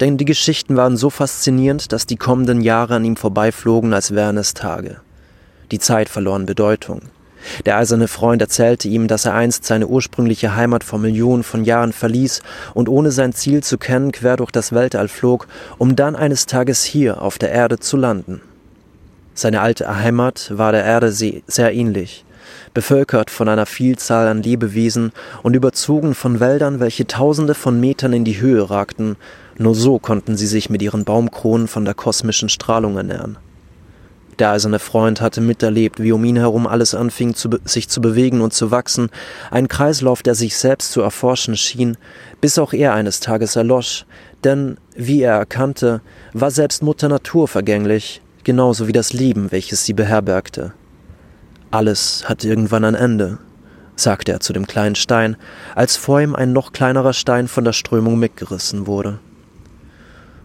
denn 0.00 0.18
die 0.18 0.26
Geschichten 0.26 0.76
waren 0.76 0.96
so 0.96 1.08
faszinierend, 1.08 1.92
dass 1.92 2.04
die 2.06 2.16
kommenden 2.16 2.60
Jahre 2.60 2.96
an 2.96 3.04
ihm 3.04 3.16
vorbeiflogen, 3.16 3.94
als 3.94 4.14
wären 4.14 4.36
es 4.36 4.52
Tage. 4.52 5.00
Die 5.70 5.78
Zeit 5.78 6.08
verlor 6.08 6.38
Bedeutung. 6.40 7.00
Der 7.64 7.76
eiserne 7.76 8.08
Freund 8.08 8.42
erzählte 8.42 8.88
ihm, 8.88 9.08
dass 9.08 9.24
er 9.24 9.34
einst 9.34 9.64
seine 9.64 9.86
ursprüngliche 9.86 10.54
Heimat 10.54 10.84
vor 10.84 10.98
Millionen 10.98 11.44
von 11.44 11.64
Jahren 11.64 11.92
verließ 11.92 12.42
und 12.74 12.88
ohne 12.88 13.10
sein 13.10 13.32
Ziel 13.32 13.62
zu 13.62 13.78
kennen 13.78 14.12
quer 14.12 14.36
durch 14.36 14.50
das 14.50 14.72
Weltall 14.72 15.08
flog, 15.08 15.46
um 15.78 15.96
dann 15.96 16.16
eines 16.16 16.46
Tages 16.46 16.82
hier 16.84 17.22
auf 17.22 17.38
der 17.38 17.52
Erde 17.52 17.78
zu 17.78 17.96
landen. 17.96 18.42
Seine 19.34 19.60
alte 19.60 19.94
Heimat 19.94 20.50
war 20.54 20.72
der 20.72 20.84
Erde 20.84 21.12
sehr 21.12 21.72
ähnlich, 21.72 22.24
bevölkert 22.76 23.30
von 23.30 23.48
einer 23.48 23.64
Vielzahl 23.64 24.28
an 24.28 24.42
Lebewesen 24.42 25.12
und 25.42 25.56
überzogen 25.56 26.14
von 26.14 26.40
Wäldern, 26.40 26.78
welche 26.78 27.06
tausende 27.06 27.54
von 27.54 27.80
Metern 27.80 28.12
in 28.12 28.26
die 28.26 28.38
Höhe 28.38 28.68
ragten, 28.68 29.16
nur 29.56 29.74
so 29.74 29.98
konnten 29.98 30.36
sie 30.36 30.46
sich 30.46 30.68
mit 30.68 30.82
ihren 30.82 31.06
Baumkronen 31.06 31.68
von 31.68 31.86
der 31.86 31.94
kosmischen 31.94 32.50
Strahlung 32.50 32.98
ernähren. 32.98 33.38
Der 34.38 34.50
eiserne 34.50 34.78
Freund 34.78 35.22
hatte 35.22 35.40
miterlebt, 35.40 36.02
wie 36.02 36.12
um 36.12 36.22
ihn 36.22 36.36
herum 36.36 36.66
alles 36.66 36.94
anfing, 36.94 37.34
zu 37.34 37.48
sich 37.64 37.88
zu 37.88 38.02
bewegen 38.02 38.42
und 38.42 38.52
zu 38.52 38.70
wachsen, 38.70 39.08
ein 39.50 39.68
Kreislauf, 39.68 40.22
der 40.22 40.34
sich 40.34 40.58
selbst 40.58 40.92
zu 40.92 41.00
erforschen 41.00 41.56
schien, 41.56 41.96
bis 42.42 42.58
auch 42.58 42.74
er 42.74 42.92
eines 42.92 43.20
Tages 43.20 43.56
erlosch, 43.56 44.04
denn, 44.44 44.76
wie 44.94 45.22
er 45.22 45.32
erkannte, 45.32 46.02
war 46.34 46.50
selbst 46.50 46.82
Mutter 46.82 47.08
Natur 47.08 47.48
vergänglich, 47.48 48.20
genauso 48.44 48.86
wie 48.86 48.92
das 48.92 49.14
Leben, 49.14 49.50
welches 49.50 49.86
sie 49.86 49.94
beherbergte. 49.94 50.74
Alles 51.76 52.24
hat 52.26 52.42
irgendwann 52.42 52.86
ein 52.86 52.94
Ende, 52.94 53.36
sagte 53.96 54.32
er 54.32 54.40
zu 54.40 54.54
dem 54.54 54.66
kleinen 54.66 54.94
Stein, 54.94 55.36
als 55.74 55.98
vor 55.98 56.22
ihm 56.22 56.34
ein 56.34 56.54
noch 56.54 56.72
kleinerer 56.72 57.12
Stein 57.12 57.48
von 57.48 57.64
der 57.64 57.74
Strömung 57.74 58.18
mitgerissen 58.18 58.86
wurde. 58.86 59.18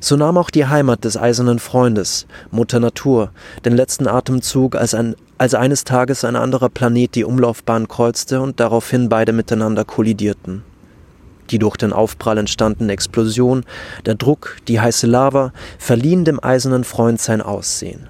So 0.01 0.17
nahm 0.17 0.38
auch 0.38 0.50
die 0.50 0.65
Heimat 0.65 1.05
des 1.05 1.15
eisernen 1.15 1.59
Freundes, 1.59 2.27
Mutter 2.50 2.81
Natur, 2.81 3.31
den 3.63 3.77
letzten 3.77 4.09
Atemzug, 4.09 4.75
als, 4.75 4.93
ein, 4.93 5.15
als 5.38 5.53
eines 5.53 5.85
Tages 5.85 6.25
ein 6.25 6.35
anderer 6.35 6.67
Planet 6.67 7.15
die 7.15 7.23
Umlaufbahn 7.23 7.88
kreuzte 7.88 8.41
und 8.41 8.59
daraufhin 8.59 9.07
beide 9.07 9.31
miteinander 9.31 9.85
kollidierten. 9.85 10.63
Die 11.50 11.59
durch 11.59 11.77
den 11.77 11.93
Aufprall 11.93 12.39
entstandene 12.39 12.91
Explosion, 12.91 13.63
der 14.05 14.15
Druck, 14.15 14.57
die 14.67 14.81
heiße 14.81 15.07
Lava 15.07 15.53
verliehen 15.77 16.25
dem 16.25 16.43
eisernen 16.43 16.83
Freund 16.83 17.21
sein 17.21 17.41
Aussehen. 17.41 18.09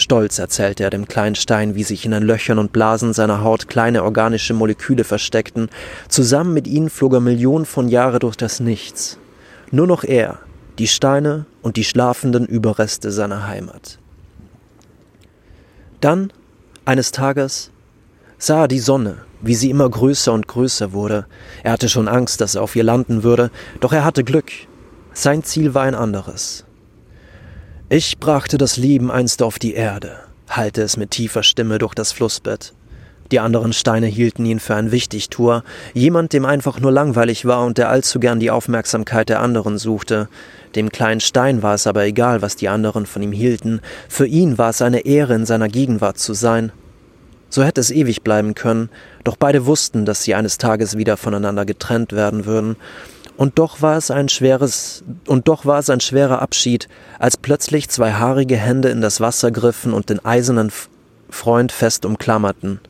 Stolz 0.00 0.38
erzählte 0.38 0.82
er 0.82 0.90
dem 0.90 1.06
kleinen 1.06 1.34
Stein, 1.34 1.74
wie 1.74 1.84
sich 1.84 2.04
in 2.04 2.10
den 2.10 2.22
Löchern 2.22 2.58
und 2.58 2.72
Blasen 2.72 3.12
seiner 3.12 3.42
Haut 3.44 3.68
kleine 3.68 4.02
organische 4.02 4.54
Moleküle 4.54 5.04
versteckten. 5.04 5.68
Zusammen 6.08 6.54
mit 6.54 6.66
ihnen 6.66 6.90
flog 6.90 7.12
er 7.12 7.20
Millionen 7.20 7.66
von 7.66 7.88
Jahren 7.88 8.20
durch 8.20 8.36
das 8.36 8.60
Nichts. 8.60 9.18
Nur 9.70 9.86
noch 9.86 10.02
er, 10.02 10.40
die 10.78 10.88
Steine 10.88 11.44
und 11.62 11.76
die 11.76 11.84
schlafenden 11.84 12.46
Überreste 12.46 13.12
seiner 13.12 13.46
Heimat. 13.46 13.98
Dann, 16.00 16.32
eines 16.86 17.12
Tages, 17.12 17.70
sah 18.38 18.62
er 18.62 18.68
die 18.68 18.80
Sonne, 18.80 19.18
wie 19.42 19.54
sie 19.54 19.70
immer 19.70 19.88
größer 19.88 20.32
und 20.32 20.48
größer 20.48 20.92
wurde. 20.92 21.26
Er 21.62 21.72
hatte 21.72 21.90
schon 21.90 22.08
Angst, 22.08 22.40
dass 22.40 22.54
er 22.54 22.62
auf 22.62 22.74
ihr 22.74 22.84
landen 22.84 23.22
würde, 23.22 23.50
doch 23.80 23.92
er 23.92 24.04
hatte 24.04 24.24
Glück. 24.24 24.50
Sein 25.12 25.42
Ziel 25.44 25.74
war 25.74 25.82
ein 25.82 25.94
anderes. 25.94 26.64
Ich 27.92 28.18
brachte 28.18 28.56
das 28.56 28.76
Leben 28.76 29.10
einst 29.10 29.42
auf 29.42 29.58
die 29.58 29.74
Erde, 29.74 30.12
hallte 30.48 30.80
es 30.80 30.96
mit 30.96 31.10
tiefer 31.10 31.42
Stimme 31.42 31.78
durch 31.78 31.92
das 31.92 32.12
Flussbett. 32.12 32.72
Die 33.32 33.40
anderen 33.40 33.72
Steine 33.72 34.06
hielten 34.06 34.46
ihn 34.46 34.60
für 34.60 34.76
ein 34.76 34.92
Wichtigtuer, 34.92 35.64
jemand, 35.92 36.32
dem 36.32 36.44
einfach 36.44 36.78
nur 36.78 36.92
langweilig 36.92 37.46
war 37.46 37.64
und 37.64 37.78
der 37.78 37.88
allzu 37.88 38.20
gern 38.20 38.38
die 38.38 38.52
Aufmerksamkeit 38.52 39.28
der 39.28 39.40
anderen 39.40 39.76
suchte. 39.76 40.28
Dem 40.76 40.90
kleinen 40.90 41.18
Stein 41.18 41.64
war 41.64 41.74
es 41.74 41.88
aber 41.88 42.04
egal, 42.04 42.42
was 42.42 42.54
die 42.54 42.68
anderen 42.68 43.06
von 43.06 43.22
ihm 43.22 43.32
hielten, 43.32 43.80
für 44.08 44.28
ihn 44.28 44.56
war 44.56 44.70
es 44.70 44.82
eine 44.82 45.04
Ehre, 45.04 45.34
in 45.34 45.44
seiner 45.44 45.66
Gegenwart 45.66 46.18
zu 46.18 46.32
sein. 46.32 46.70
So 47.48 47.64
hätte 47.64 47.80
es 47.80 47.90
ewig 47.90 48.22
bleiben 48.22 48.54
können, 48.54 48.88
doch 49.24 49.34
beide 49.34 49.66
wussten, 49.66 50.04
dass 50.04 50.22
sie 50.22 50.36
eines 50.36 50.58
Tages 50.58 50.96
wieder 50.96 51.16
voneinander 51.16 51.66
getrennt 51.66 52.12
werden 52.12 52.46
würden, 52.46 52.76
und 53.40 53.58
doch 53.58 53.80
war 53.80 53.96
es 53.96 54.10
ein 54.10 54.28
schweres, 54.28 55.02
und 55.26 55.48
doch 55.48 55.64
war 55.64 55.78
es 55.78 55.88
ein 55.88 56.00
schwerer 56.00 56.42
Abschied, 56.42 56.88
als 57.18 57.38
plötzlich 57.38 57.88
zwei 57.88 58.12
haarige 58.12 58.58
Hände 58.58 58.90
in 58.90 59.00
das 59.00 59.18
Wasser 59.18 59.50
griffen 59.50 59.94
und 59.94 60.10
den 60.10 60.22
eisernen 60.22 60.70
Freund 61.30 61.72
fest 61.72 62.04
umklammerten. 62.04 62.80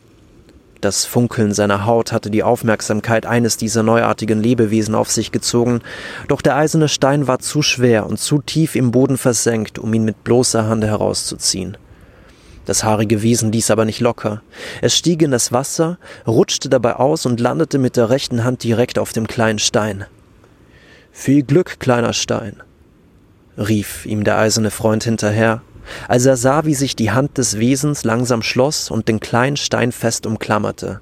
Das 0.81 1.05
Funkeln 1.05 1.55
seiner 1.55 1.87
Haut 1.87 2.11
hatte 2.11 2.33
die 2.33 2.43
Aufmerksamkeit 2.43 3.27
eines 3.27 3.59
dieser 3.59 3.85
neuartigen 3.85 4.43
Lebewesen 4.43 4.97
auf 4.97 5.09
sich 5.09 5.31
gezogen, 5.31 5.83
doch 6.27 6.43
der 6.43 6.57
eiserne 6.57 6.89
Stein 6.89 7.29
war 7.29 7.39
zu 7.39 7.63
schwer 7.63 8.09
und 8.09 8.19
zu 8.19 8.43
tief 8.43 8.75
im 8.75 8.91
Boden 8.91 9.19
versenkt, 9.19 9.79
um 9.79 9.95
ihn 9.95 10.05
mit 10.05 10.25
bloßer 10.25 10.67
Hand 10.67 10.83
herauszuziehen. 10.83 11.77
Das 12.65 12.83
haarige 12.83 13.23
Wesen 13.23 13.53
ließ 13.53 13.71
aber 13.71 13.85
nicht 13.85 14.01
locker. 14.01 14.43
Es 14.83 14.97
stieg 14.97 15.23
in 15.23 15.31
das 15.31 15.53
Wasser, 15.53 15.99
rutschte 16.27 16.69
dabei 16.69 16.97
aus 16.97 17.25
und 17.25 17.39
landete 17.39 17.79
mit 17.79 17.97
der 17.97 18.11
rechten 18.11 18.43
Hand 18.43 18.65
direkt 18.65 18.99
auf 18.99 19.13
dem 19.13 19.29
kleinen 19.29 19.61
Stein. 19.61 20.07
Viel 21.13 21.43
Glück, 21.43 21.81
kleiner 21.81 22.13
Stein, 22.13 22.63
rief 23.57 24.07
ihm 24.07 24.25
der 24.25 24.39
eiserne 24.39 24.71
Freund 24.71 25.05
hinterher 25.05 25.63
als 26.09 26.27
er 26.27 26.37
sah, 26.37 26.65
wie 26.65 26.75
sich 26.75 26.97
die 26.97 27.11
Hand 27.11 27.39
des 27.39 27.59
Wesens 27.59 28.05
langsam 28.05 28.43
schloss 28.43 28.91
und 28.91 29.09
den 29.09 29.21
kleinen 29.21 29.57
Stein 29.57 29.93
fest 29.93 30.27
umklammerte. 30.27 31.01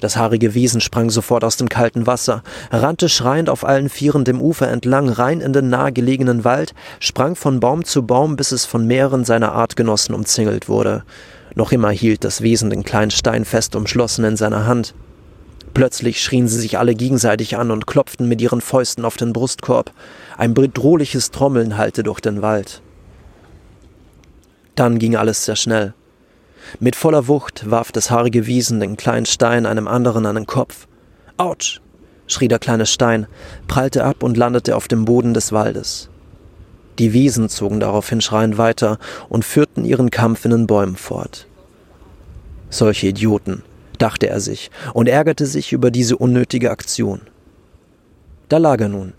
Das 0.00 0.16
haarige 0.16 0.54
Wesen 0.54 0.80
sprang 0.80 1.08
sofort 1.08 1.44
aus 1.44 1.56
dem 1.56 1.68
kalten 1.68 2.06
Wasser, 2.06 2.42
rannte 2.70 3.08
schreiend 3.08 3.48
auf 3.48 3.64
allen 3.64 3.88
Vieren 3.88 4.24
dem 4.24 4.42
Ufer 4.42 4.68
entlang 4.68 5.08
rein 5.08 5.40
in 5.40 5.52
den 5.52 5.70
nahegelegenen 5.70 6.44
Wald, 6.44 6.74
sprang 7.00 7.36
von 7.36 7.60
Baum 7.60 7.84
zu 7.84 8.02
Baum, 8.02 8.36
bis 8.36 8.52
es 8.52 8.66
von 8.66 8.86
mehreren 8.86 9.24
seiner 9.24 9.52
Artgenossen 9.52 10.14
umzingelt 10.14 10.68
wurde. 10.68 11.04
Noch 11.54 11.72
immer 11.72 11.90
hielt 11.90 12.24
das 12.24 12.42
Wesen 12.42 12.68
den 12.68 12.82
kleinen 12.82 13.12
Stein 13.12 13.44
fest 13.44 13.76
umschlossen 13.76 14.24
in 14.24 14.36
seiner 14.36 14.66
Hand. 14.66 14.94
Plötzlich 15.74 16.22
schrien 16.22 16.46
sie 16.46 16.60
sich 16.60 16.78
alle 16.78 16.94
gegenseitig 16.94 17.56
an 17.56 17.72
und 17.72 17.86
klopften 17.88 18.28
mit 18.28 18.40
ihren 18.40 18.60
Fäusten 18.60 19.04
auf 19.04 19.16
den 19.16 19.32
Brustkorb. 19.32 19.92
Ein 20.38 20.54
bedrohliches 20.54 21.32
Trommeln 21.32 21.76
hallte 21.76 22.04
durch 22.04 22.20
den 22.20 22.42
Wald. 22.42 22.80
Dann 24.76 25.00
ging 25.00 25.16
alles 25.16 25.44
sehr 25.44 25.56
schnell. 25.56 25.94
Mit 26.78 26.96
voller 26.96 27.26
Wucht 27.26 27.68
warf 27.68 27.92
das 27.92 28.10
haarige 28.10 28.46
Wiesen 28.46 28.80
den 28.80 28.96
kleinen 28.96 29.26
Stein 29.26 29.66
einem 29.66 29.88
anderen 29.88 30.26
an 30.26 30.36
den 30.36 30.46
Kopf. 30.46 30.86
Autsch! 31.36 31.80
schrie 32.26 32.48
der 32.48 32.58
kleine 32.58 32.86
Stein, 32.86 33.26
prallte 33.68 34.04
ab 34.04 34.22
und 34.22 34.36
landete 34.36 34.76
auf 34.76 34.88
dem 34.88 35.04
Boden 35.04 35.34
des 35.34 35.52
Waldes. 35.52 36.08
Die 36.98 37.12
Wiesen 37.12 37.48
zogen 37.48 37.80
daraufhin 37.80 38.20
schreiend 38.20 38.56
weiter 38.56 38.98
und 39.28 39.44
führten 39.44 39.84
ihren 39.84 40.10
Kampf 40.10 40.44
in 40.44 40.52
den 40.52 40.66
Bäumen 40.66 40.96
fort. 40.96 41.46
Solche 42.70 43.08
Idioten, 43.08 43.62
dachte 44.04 44.28
er 44.28 44.40
sich 44.40 44.70
und 44.92 45.08
ärgerte 45.08 45.46
sich 45.46 45.72
über 45.72 45.90
diese 45.90 46.18
unnötige 46.18 46.70
Aktion. 46.70 47.22
Da 48.50 48.58
lag 48.58 48.78
er 48.78 48.90
nun, 48.90 49.14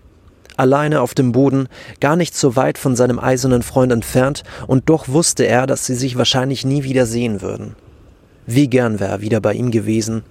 alleine 0.57 1.01
auf 1.01 1.15
dem 1.15 1.31
Boden, 1.31 1.67
gar 1.99 2.15
nicht 2.15 2.37
so 2.37 2.55
weit 2.55 2.77
von 2.77 2.95
seinem 2.95 3.19
eisernen 3.19 3.63
Freund 3.63 3.91
entfernt, 3.91 4.43
und 4.67 4.87
doch 4.87 5.07
wusste 5.07 5.43
er, 5.47 5.65
dass 5.65 5.87
sie 5.87 5.95
sich 5.95 6.19
wahrscheinlich 6.19 6.65
nie 6.65 6.83
wieder 6.83 7.07
sehen 7.07 7.41
würden. 7.41 7.75
Wie 8.45 8.67
gern 8.67 8.99
wäre 8.99 9.13
er 9.13 9.21
wieder 9.21 9.41
bei 9.41 9.53
ihm 9.53 9.71
gewesen. 9.71 10.21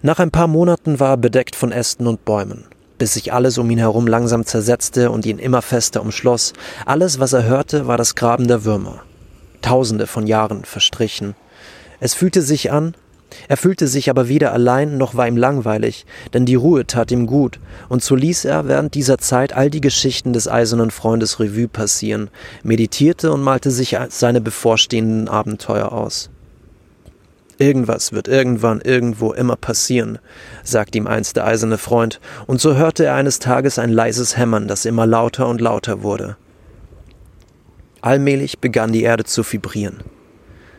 Nach 0.00 0.18
ein 0.18 0.30
paar 0.30 0.46
Monaten 0.46 0.98
war 0.98 1.10
er 1.10 1.16
bedeckt 1.18 1.54
von 1.54 1.72
Ästen 1.72 2.06
und 2.06 2.24
Bäumen, 2.24 2.64
bis 2.96 3.12
sich 3.12 3.34
alles 3.34 3.58
um 3.58 3.70
ihn 3.70 3.78
herum 3.78 4.06
langsam 4.06 4.46
zersetzte 4.46 5.10
und 5.10 5.26
ihn 5.26 5.38
immer 5.38 5.60
fester 5.60 6.00
umschloss. 6.00 6.54
Alles, 6.86 7.20
was 7.20 7.34
er 7.34 7.44
hörte, 7.44 7.86
war 7.86 7.98
das 7.98 8.14
Graben 8.14 8.48
der 8.48 8.64
Würmer. 8.64 9.02
Tausende 9.60 10.06
von 10.06 10.26
Jahren 10.26 10.64
verstrichen. 10.64 11.34
Es 12.00 12.14
fühlte 12.14 12.42
sich 12.42 12.72
an, 12.72 12.94
er 13.48 13.56
fühlte 13.56 13.86
sich 13.86 14.10
aber 14.10 14.28
weder 14.28 14.52
allein 14.52 14.98
noch 14.98 15.14
war 15.14 15.28
ihm 15.28 15.36
langweilig, 15.36 16.06
denn 16.32 16.46
die 16.46 16.54
Ruhe 16.54 16.86
tat 16.86 17.10
ihm 17.10 17.26
gut, 17.26 17.60
und 17.88 18.02
so 18.02 18.14
ließ 18.14 18.44
er 18.44 18.66
während 18.66 18.94
dieser 18.94 19.18
Zeit 19.18 19.52
all 19.52 19.70
die 19.70 19.80
Geschichten 19.80 20.32
des 20.32 20.48
eisernen 20.48 20.90
Freundes 20.90 21.40
Revue 21.40 21.68
passieren, 21.68 22.30
meditierte 22.62 23.32
und 23.32 23.42
malte 23.42 23.70
sich 23.70 23.96
seine 24.08 24.40
bevorstehenden 24.40 25.28
Abenteuer 25.28 25.92
aus. 25.92 26.30
Irgendwas 27.58 28.12
wird 28.12 28.26
irgendwann 28.26 28.80
irgendwo 28.80 29.32
immer 29.32 29.56
passieren, 29.56 30.18
sagte 30.64 30.96
ihm 30.96 31.06
einst 31.06 31.36
der 31.36 31.46
eiserne 31.46 31.76
Freund, 31.76 32.18
und 32.46 32.60
so 32.60 32.74
hörte 32.76 33.04
er 33.04 33.14
eines 33.14 33.38
Tages 33.38 33.78
ein 33.78 33.90
leises 33.90 34.38
Hämmern, 34.38 34.66
das 34.66 34.86
immer 34.86 35.06
lauter 35.06 35.46
und 35.46 35.60
lauter 35.60 36.02
wurde. 36.02 36.36
Allmählich 38.00 38.60
begann 38.60 38.92
die 38.92 39.02
Erde 39.02 39.24
zu 39.24 39.42
vibrieren. 39.44 40.02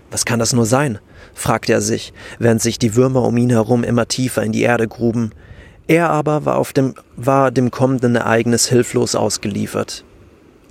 Was 0.10 0.26
kann 0.26 0.40
das 0.40 0.54
nur 0.54 0.66
sein? 0.66 1.00
Fragte 1.34 1.74
er 1.74 1.82
sich, 1.82 2.14
während 2.40 2.62
sich 2.62 2.80
die 2.80 2.96
Würmer 2.96 3.24
um 3.24 3.38
ihn 3.38 3.50
herum 3.50 3.84
immer 3.84 4.08
tiefer 4.08 4.44
in 4.44 4.52
die 4.52 4.62
Erde 4.62 4.88
gruben. 4.88 5.32
Er 5.88 6.10
aber 6.10 6.46
war, 6.46 6.58
auf 6.58 6.74
dem, 6.74 6.96
war 7.16 7.52
dem 7.52 7.72
kommenden 7.72 8.16
Ereignis 8.16 8.68
hilflos 8.68 9.16
ausgeliefert. 9.16 10.06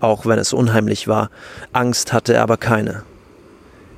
Auch 0.00 0.24
wenn 0.24 0.38
es 0.38 0.52
unheimlich 0.52 1.08
war, 1.08 1.30
Angst 1.72 2.12
hatte 2.12 2.34
er 2.34 2.42
aber 2.42 2.56
keine. 2.56 3.02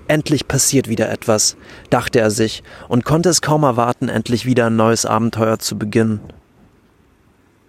Endlich 0.09 0.49
passiert 0.49 0.89
wieder 0.89 1.11
etwas, 1.11 1.57
dachte 1.91 2.21
er 2.21 2.31
sich 2.31 2.63
und 2.89 3.05
konnte 3.05 3.29
es 3.29 3.41
kaum 3.41 3.63
erwarten, 3.63 4.09
endlich 4.09 4.45
wieder 4.45 4.67
ein 4.67 4.77
neues 4.77 5.07
Abenteuer 5.07 5.59
zu 5.59 5.79
beginnen. 5.79 6.21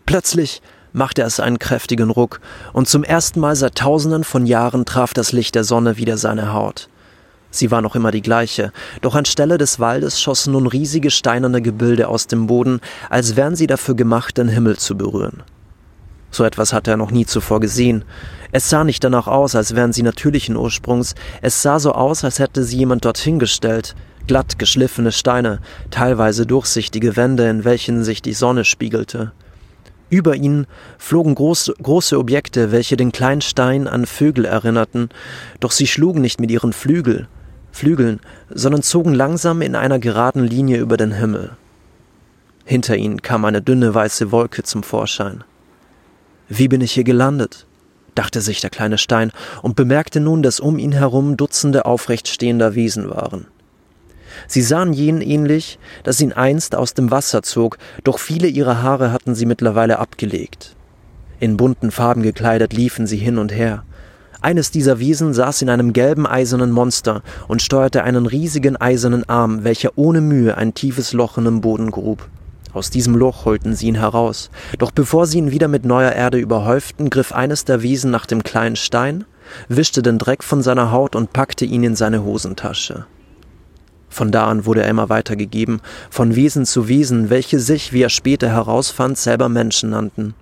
Plötzlich 0.06 0.62
machte 0.94 1.22
es 1.24 1.40
einen 1.40 1.60
kräftigen 1.60 2.10
Ruck, 2.10 2.40
und 2.72 2.88
zum 2.88 3.04
ersten 3.04 3.40
Mal 3.40 3.56
seit 3.56 3.76
tausenden 3.76 4.24
von 4.24 4.46
Jahren 4.46 4.86
traf 4.86 5.14
das 5.14 5.32
Licht 5.32 5.56
der 5.56 5.64
Sonne 5.64 5.98
wieder 5.98 6.18
seine 6.18 6.54
Haut. 6.54 6.90
Sie 7.54 7.70
war 7.70 7.84
noch 7.84 7.96
immer 7.96 8.10
die 8.10 8.24
gleiche, 8.24 8.72
doch 9.02 9.14
anstelle 9.14 9.60
des 9.60 9.80
Waldes 9.80 10.20
schossen 10.20 10.54
nun 10.54 10.66
riesige 10.66 11.12
steinerne 11.12 11.62
Gebilde 11.62 12.08
aus 12.08 12.26
dem 12.26 12.48
Boden, 12.48 12.82
als 13.12 13.36
wären 13.36 13.56
sie 13.56 13.68
dafür 13.68 13.94
gemacht, 13.94 14.40
den 14.40 14.48
Himmel 14.48 14.78
zu 14.78 14.98
berühren. 14.98 15.44
So 16.32 16.44
etwas 16.46 16.74
hatte 16.74 16.90
er 16.90 16.98
noch 16.98 17.12
nie 17.12 17.28
zuvor 17.28 17.60
gesehen. 17.60 18.06
Es 18.52 18.72
sah 18.72 18.84
nicht 18.84 19.04
danach 19.04 19.28
aus, 19.28 19.54
als 19.54 19.76
wären 19.76 19.94
sie 19.94 20.02
natürlichen 20.02 20.56
Ursprungs, 20.56 21.14
es 21.44 21.62
sah 21.62 21.78
so 21.78 21.92
aus, 21.92 22.24
als 22.24 22.40
hätte 22.40 22.64
sie 22.64 22.78
jemand 22.78 23.06
dorthin 23.06 23.38
gestellt, 23.38 23.94
glatt 24.26 24.58
geschliffene 24.58 25.12
Steine, 25.12 25.60
teilweise 25.92 26.48
durchsichtige 26.48 27.16
Wände, 27.16 27.48
in 27.48 27.66
welchen 27.66 28.04
sich 28.04 28.24
die 28.24 28.34
Sonne 28.34 28.66
spiegelte. 28.66 29.32
Über 30.10 30.36
ihnen 30.36 30.66
flogen 30.98 31.36
groß, 31.36 31.74
große 31.84 32.18
Objekte, 32.18 32.72
welche 32.72 32.98
den 32.98 33.12
kleinen 33.12 33.42
Stein 33.42 33.88
an 33.88 34.08
Vögel 34.08 34.46
erinnerten, 34.46 35.10
doch 35.60 35.72
sie 35.72 35.86
schlugen 35.86 36.22
nicht 36.22 36.40
mit 36.40 36.50
ihren 36.50 36.74
Flügel, 36.74 37.28
Flügeln, 37.74 38.22
sondern 38.50 38.84
zogen 38.84 39.14
langsam 39.14 39.62
in 39.62 39.76
einer 39.76 40.00
geraden 40.00 40.46
Linie 40.46 40.78
über 40.78 40.96
den 40.96 41.12
Himmel. 41.12 41.58
Hinter 42.64 42.96
ihnen 42.96 43.22
kam 43.22 43.44
eine 43.44 43.62
dünne 43.62 43.94
weiße 43.94 44.32
Wolke 44.32 44.64
zum 44.64 44.84
Vorschein. 44.84 45.44
Wie 46.48 46.70
bin 46.70 46.80
ich 46.82 46.94
hier 46.94 47.04
gelandet? 47.04 47.66
dachte 48.16 48.42
sich 48.42 48.62
der 48.62 48.70
kleine 48.70 49.00
Stein 49.00 49.32
und 49.64 49.76
bemerkte 49.76 50.20
nun, 50.20 50.44
dass 50.44 50.60
um 50.60 50.78
ihn 50.78 50.92
herum 50.92 51.36
Dutzende 51.36 51.86
aufrecht 51.86 52.28
stehender 52.28 52.76
Wesen 52.76 53.10
waren. 53.10 53.48
Sie 54.48 54.62
sahen 54.62 54.94
jenen 54.94 55.22
ähnlich, 55.22 55.80
dass 56.04 56.22
ihn 56.22 56.32
einst 56.32 56.76
aus 56.76 56.94
dem 56.94 57.10
Wasser 57.10 57.42
zog, 57.42 57.80
doch 58.04 58.20
viele 58.20 58.48
ihrer 58.48 58.84
Haare 58.84 59.12
hatten 59.12 59.34
sie 59.34 59.48
mittlerweile 59.48 59.98
abgelegt. 59.98 60.76
In 61.40 61.58
bunten 61.58 61.90
Farben 61.90 62.22
gekleidet 62.22 62.72
liefen 62.72 63.08
sie 63.08 63.18
hin 63.18 63.40
und 63.40 63.52
her. 63.52 63.84
Eines 64.44 64.72
dieser 64.72 65.00
Wesen 65.00 65.34
saß 65.34 65.62
in 65.62 65.70
einem 65.70 65.94
gelben 65.94 66.28
eisernen 66.28 66.72
Monster 66.72 67.24
und 67.48 67.62
steuerte 67.62 68.04
einen 68.04 68.26
riesigen 68.26 68.76
eisernen 68.76 69.24
Arm, 69.30 69.64
welcher 69.64 69.92
ohne 69.96 70.20
Mühe 70.20 70.58
ein 70.58 70.74
tiefes 70.74 71.14
Loch 71.14 71.38
in 71.38 71.46
den 71.46 71.62
Boden 71.62 71.92
grub. 71.92 72.28
Aus 72.74 72.90
diesem 72.90 73.16
Loch 73.16 73.46
holten 73.46 73.74
sie 73.74 73.88
ihn 73.88 73.96
heraus. 73.96 74.50
Doch 74.80 74.92
bevor 74.92 75.28
sie 75.28 75.38
ihn 75.38 75.52
wieder 75.52 75.70
mit 75.70 75.86
neuer 75.86 76.12
Erde 76.12 76.40
überhäuften, 76.40 77.10
griff 77.10 77.32
eines 77.32 77.64
der 77.64 77.84
Wesen 77.84 78.12
nach 78.12 78.26
dem 78.26 78.44
kleinen 78.44 78.76
Stein, 78.76 79.24
wischte 79.70 80.02
den 80.02 80.18
Dreck 80.18 80.44
von 80.44 80.62
seiner 80.62 80.92
Haut 80.92 81.16
und 81.16 81.32
packte 81.32 81.64
ihn 81.64 81.84
in 81.84 81.96
seine 81.96 82.26
Hosentasche. 82.26 83.06
Von 84.10 84.30
da 84.34 84.48
an 84.48 84.66
wurde 84.66 84.84
er 84.84 84.90
immer 84.90 85.08
weitergegeben, 85.08 85.80
von 86.10 86.36
Wesen 86.36 86.66
zu 86.66 86.90
Wesen, 86.90 87.30
welche 87.30 87.60
sich, 87.60 87.94
wie 87.94 88.02
er 88.02 88.10
später 88.10 88.50
herausfand, 88.50 89.18
selber 89.18 89.48
Menschen 89.48 89.92
nannten. 89.92 90.34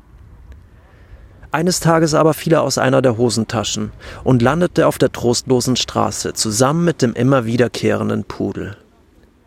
Eines 1.53 1.81
Tages 1.81 2.13
aber 2.13 2.33
fiel 2.33 2.53
er 2.53 2.61
aus 2.61 2.77
einer 2.77 3.01
der 3.01 3.17
Hosentaschen 3.17 3.91
und 4.23 4.41
landete 4.41 4.87
auf 4.87 4.97
der 4.97 5.11
trostlosen 5.11 5.75
Straße 5.75 6.31
zusammen 6.33 6.85
mit 6.85 7.01
dem 7.01 7.13
immer 7.13 7.45
wiederkehrenden 7.45 8.23
Pudel. 8.23 8.77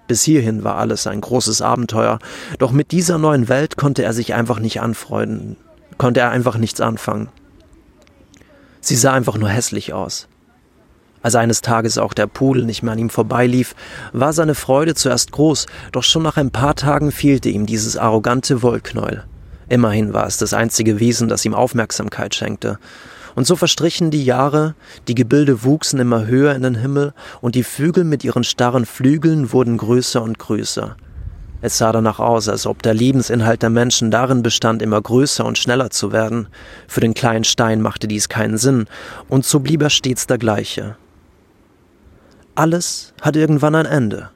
Bis 0.06 0.22
hierhin 0.22 0.64
war 0.64 0.76
alles 0.76 1.06
ein 1.06 1.22
großes 1.22 1.62
Abenteuer, 1.62 2.18
doch 2.58 2.72
mit 2.72 2.92
dieser 2.92 3.16
neuen 3.16 3.48
Welt 3.48 3.78
konnte 3.78 4.04
er 4.04 4.12
sich 4.12 4.34
einfach 4.34 4.60
nicht 4.60 4.82
anfreunden, 4.82 5.56
konnte 5.96 6.20
er 6.20 6.30
einfach 6.30 6.58
nichts 6.58 6.82
anfangen. 6.82 7.30
Sie 8.82 8.96
sah 8.96 9.14
einfach 9.14 9.38
nur 9.38 9.48
hässlich 9.48 9.94
aus. 9.94 10.28
Als 11.22 11.36
eines 11.36 11.62
Tages 11.62 11.96
auch 11.96 12.12
der 12.12 12.26
Pudel 12.26 12.66
nicht 12.66 12.82
mehr 12.82 12.92
an 12.92 12.98
ihm 12.98 13.08
vorbeilief, 13.08 13.74
war 14.12 14.34
seine 14.34 14.54
Freude 14.54 14.94
zuerst 14.94 15.32
groß, 15.32 15.64
doch 15.90 16.02
schon 16.02 16.22
nach 16.22 16.36
ein 16.36 16.50
paar 16.50 16.74
Tagen 16.74 17.12
fehlte 17.12 17.48
ihm 17.48 17.64
dieses 17.64 17.96
arrogante 17.96 18.62
Wollknäuel. 18.62 19.24
Immerhin 19.68 20.12
war 20.12 20.26
es 20.26 20.36
das 20.36 20.54
einzige 20.54 21.00
Wesen, 21.00 21.28
das 21.28 21.44
ihm 21.44 21.54
Aufmerksamkeit 21.54 22.34
schenkte. 22.34 22.78
Und 23.34 23.46
so 23.46 23.56
verstrichen 23.56 24.10
die 24.10 24.24
Jahre, 24.24 24.74
die 25.08 25.14
Gebilde 25.14 25.64
wuchsen 25.64 25.98
immer 25.98 26.26
höher 26.26 26.54
in 26.54 26.62
den 26.62 26.76
Himmel, 26.76 27.12
und 27.40 27.54
die 27.54 27.64
Vögel 27.64 28.04
mit 28.04 28.22
ihren 28.24 28.44
starren 28.44 28.86
Flügeln 28.86 29.52
wurden 29.52 29.76
größer 29.76 30.22
und 30.22 30.38
größer. 30.38 30.96
Es 31.60 31.78
sah 31.78 31.92
danach 31.92 32.18
aus, 32.18 32.48
als 32.48 32.66
ob 32.66 32.82
der 32.82 32.92
Lebensinhalt 32.92 33.62
der 33.62 33.70
Menschen 33.70 34.10
darin 34.10 34.42
bestand, 34.42 34.82
immer 34.82 35.00
größer 35.00 35.44
und 35.46 35.56
schneller 35.56 35.88
zu 35.88 36.12
werden. 36.12 36.48
Für 36.86 37.00
den 37.00 37.14
kleinen 37.14 37.44
Stein 37.44 37.80
machte 37.80 38.06
dies 38.06 38.28
keinen 38.28 38.58
Sinn, 38.58 38.86
und 39.28 39.46
so 39.46 39.60
blieb 39.60 39.82
er 39.82 39.90
stets 39.90 40.26
der 40.26 40.38
gleiche. 40.38 40.96
Alles 42.54 43.14
hat 43.22 43.34
irgendwann 43.34 43.74
ein 43.74 43.86
Ende. 43.86 44.30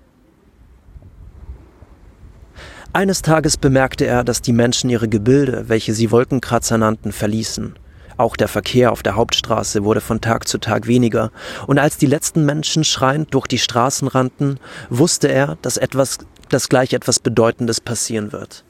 Eines 2.98 3.22
Tages 3.22 3.56
bemerkte 3.56 4.06
er, 4.06 4.24
dass 4.24 4.42
die 4.42 4.52
Menschen 4.52 4.90
ihre 4.90 5.06
Gebilde, 5.06 5.68
welche 5.68 5.94
sie 5.94 6.10
Wolkenkratzer 6.10 6.78
nannten, 6.78 7.12
verließen. 7.12 7.78
Auch 8.16 8.34
der 8.34 8.48
Verkehr 8.48 8.90
auf 8.90 9.04
der 9.04 9.14
Hauptstraße 9.14 9.84
wurde 9.84 10.00
von 10.00 10.20
Tag 10.20 10.48
zu 10.48 10.58
Tag 10.58 10.88
weniger, 10.88 11.30
und 11.68 11.78
als 11.78 11.96
die 11.96 12.06
letzten 12.06 12.44
Menschen 12.44 12.82
schreiend 12.82 13.32
durch 13.34 13.46
die 13.46 13.60
Straßen 13.60 14.08
rannten, 14.08 14.58
wusste 14.90 15.28
er, 15.28 15.58
dass 15.62 15.76
etwas, 15.76 16.18
dass 16.48 16.68
gleich 16.68 16.92
etwas 16.92 17.20
Bedeutendes 17.20 17.80
passieren 17.80 18.32
wird. 18.32 18.64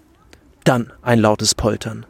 Dann 0.63 0.93
ein 1.01 1.21
lautes 1.21 1.55
Poltern. 1.55 2.05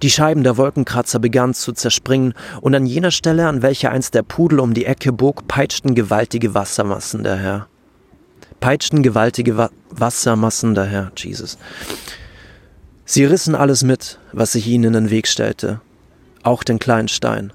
Die 0.00 0.10
Scheiben 0.10 0.44
der 0.44 0.56
Wolkenkratzer 0.56 1.18
begannen 1.18 1.52
zu 1.52 1.72
zerspringen, 1.72 2.32
und 2.62 2.74
an 2.74 2.86
jener 2.86 3.10
Stelle, 3.10 3.46
an 3.46 3.60
welcher 3.60 3.90
einst 3.90 4.14
der 4.14 4.22
Pudel 4.22 4.60
um 4.60 4.72
die 4.72 4.86
Ecke 4.86 5.12
bog, 5.12 5.46
peitschten 5.46 5.94
gewaltige 5.94 6.54
Wassermassen 6.54 7.22
daher. 7.22 7.66
Peitschten 8.60 9.02
gewaltige 9.02 9.56
Wa 9.56 9.70
Wassermassen 9.90 10.74
daher, 10.74 11.10
Jesus. 11.16 11.58
Sie 13.04 13.24
rissen 13.24 13.54
alles 13.54 13.82
mit, 13.82 14.18
was 14.32 14.52
sich 14.52 14.68
ihnen 14.68 14.84
in 14.84 14.92
den 14.92 15.10
Weg 15.10 15.26
stellte, 15.26 15.80
auch 16.42 16.62
den 16.62 16.78
kleinen 16.78 17.08
Stein. 17.08 17.52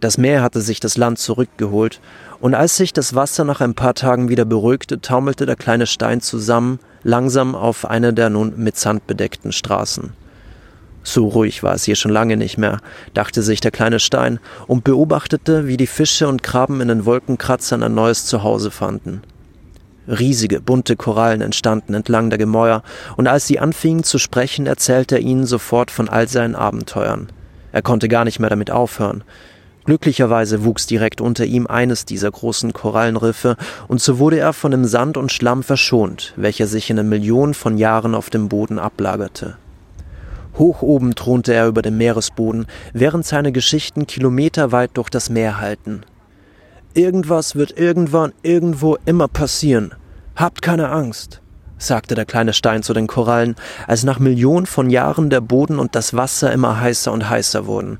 Das 0.00 0.18
Meer 0.18 0.42
hatte 0.42 0.62
sich 0.62 0.80
das 0.80 0.96
Land 0.96 1.18
zurückgeholt, 1.18 2.00
und 2.40 2.54
als 2.54 2.76
sich 2.76 2.94
das 2.94 3.14
Wasser 3.14 3.44
nach 3.44 3.60
ein 3.60 3.74
paar 3.74 3.94
Tagen 3.94 4.30
wieder 4.30 4.46
beruhigte, 4.46 5.00
taumelte 5.02 5.44
der 5.44 5.56
kleine 5.56 5.86
Stein 5.86 6.22
zusammen, 6.22 6.80
langsam 7.02 7.54
auf 7.54 7.84
eine 7.84 8.14
der 8.14 8.30
nun 8.30 8.54
mit 8.56 8.78
Sand 8.78 9.06
bedeckten 9.06 9.52
Straßen. 9.52 10.14
So 11.02 11.28
ruhig 11.28 11.62
war 11.62 11.74
es 11.74 11.84
hier 11.84 11.96
schon 11.96 12.10
lange 12.10 12.36
nicht 12.36 12.56
mehr, 12.56 12.80
dachte 13.14 13.42
sich 13.42 13.60
der 13.60 13.70
kleine 13.70 14.00
Stein 14.00 14.40
und 14.66 14.84
beobachtete, 14.84 15.66
wie 15.66 15.76
die 15.76 15.86
Fische 15.86 16.26
und 16.28 16.42
Krabben 16.42 16.80
in 16.80 16.88
den 16.88 17.04
Wolkenkratzern 17.04 17.82
ein 17.82 17.94
neues 17.94 18.26
Zuhause 18.26 18.70
fanden. 18.70 19.22
Riesige, 20.10 20.60
bunte 20.60 20.96
Korallen 20.96 21.40
entstanden 21.40 21.94
entlang 21.94 22.30
der 22.30 22.38
Gemäuer, 22.38 22.82
und 23.16 23.28
als 23.28 23.46
sie 23.46 23.58
anfingen 23.60 24.02
zu 24.02 24.18
sprechen, 24.18 24.66
erzählte 24.66 25.16
er 25.16 25.20
ihnen 25.20 25.46
sofort 25.46 25.90
von 25.90 26.08
all 26.08 26.28
seinen 26.28 26.56
Abenteuern. 26.56 27.28
Er 27.72 27.82
konnte 27.82 28.08
gar 28.08 28.24
nicht 28.24 28.40
mehr 28.40 28.50
damit 28.50 28.70
aufhören. 28.70 29.22
Glücklicherweise 29.84 30.64
wuchs 30.64 30.86
direkt 30.86 31.20
unter 31.20 31.44
ihm 31.44 31.66
eines 31.66 32.04
dieser 32.04 32.30
großen 32.30 32.72
Korallenriffe, 32.72 33.56
und 33.88 34.00
so 34.00 34.18
wurde 34.18 34.38
er 34.38 34.52
von 34.52 34.72
dem 34.72 34.84
Sand 34.84 35.16
und 35.16 35.32
Schlamm 35.32 35.62
verschont, 35.62 36.34
welcher 36.36 36.66
sich 36.66 36.90
in 36.90 36.96
den 36.96 37.08
Millionen 37.08 37.54
von 37.54 37.78
Jahren 37.78 38.14
auf 38.14 38.30
dem 38.30 38.48
Boden 38.48 38.78
ablagerte. 38.78 39.56
Hoch 40.58 40.82
oben 40.82 41.14
thronte 41.14 41.54
er 41.54 41.68
über 41.68 41.80
dem 41.80 41.96
Meeresboden, 41.96 42.66
während 42.92 43.24
seine 43.24 43.52
Geschichten 43.52 44.06
kilometerweit 44.06 44.90
durch 44.94 45.08
das 45.08 45.30
Meer 45.30 45.60
halten. 45.60 46.02
Irgendwas 46.92 47.54
wird 47.54 47.78
irgendwann 47.78 48.32
irgendwo 48.42 48.98
immer 49.06 49.28
passieren. 49.28 49.94
Habt 50.40 50.62
keine 50.62 50.88
Angst, 50.88 51.42
sagte 51.76 52.14
der 52.14 52.24
kleine 52.24 52.54
Stein 52.54 52.82
zu 52.82 52.94
den 52.94 53.06
Korallen, 53.06 53.56
als 53.86 54.04
nach 54.04 54.18
Millionen 54.18 54.64
von 54.64 54.88
Jahren 54.88 55.28
der 55.28 55.42
Boden 55.42 55.78
und 55.78 55.94
das 55.94 56.14
Wasser 56.14 56.50
immer 56.50 56.80
heißer 56.80 57.12
und 57.12 57.28
heißer 57.28 57.66
wurden. 57.66 57.98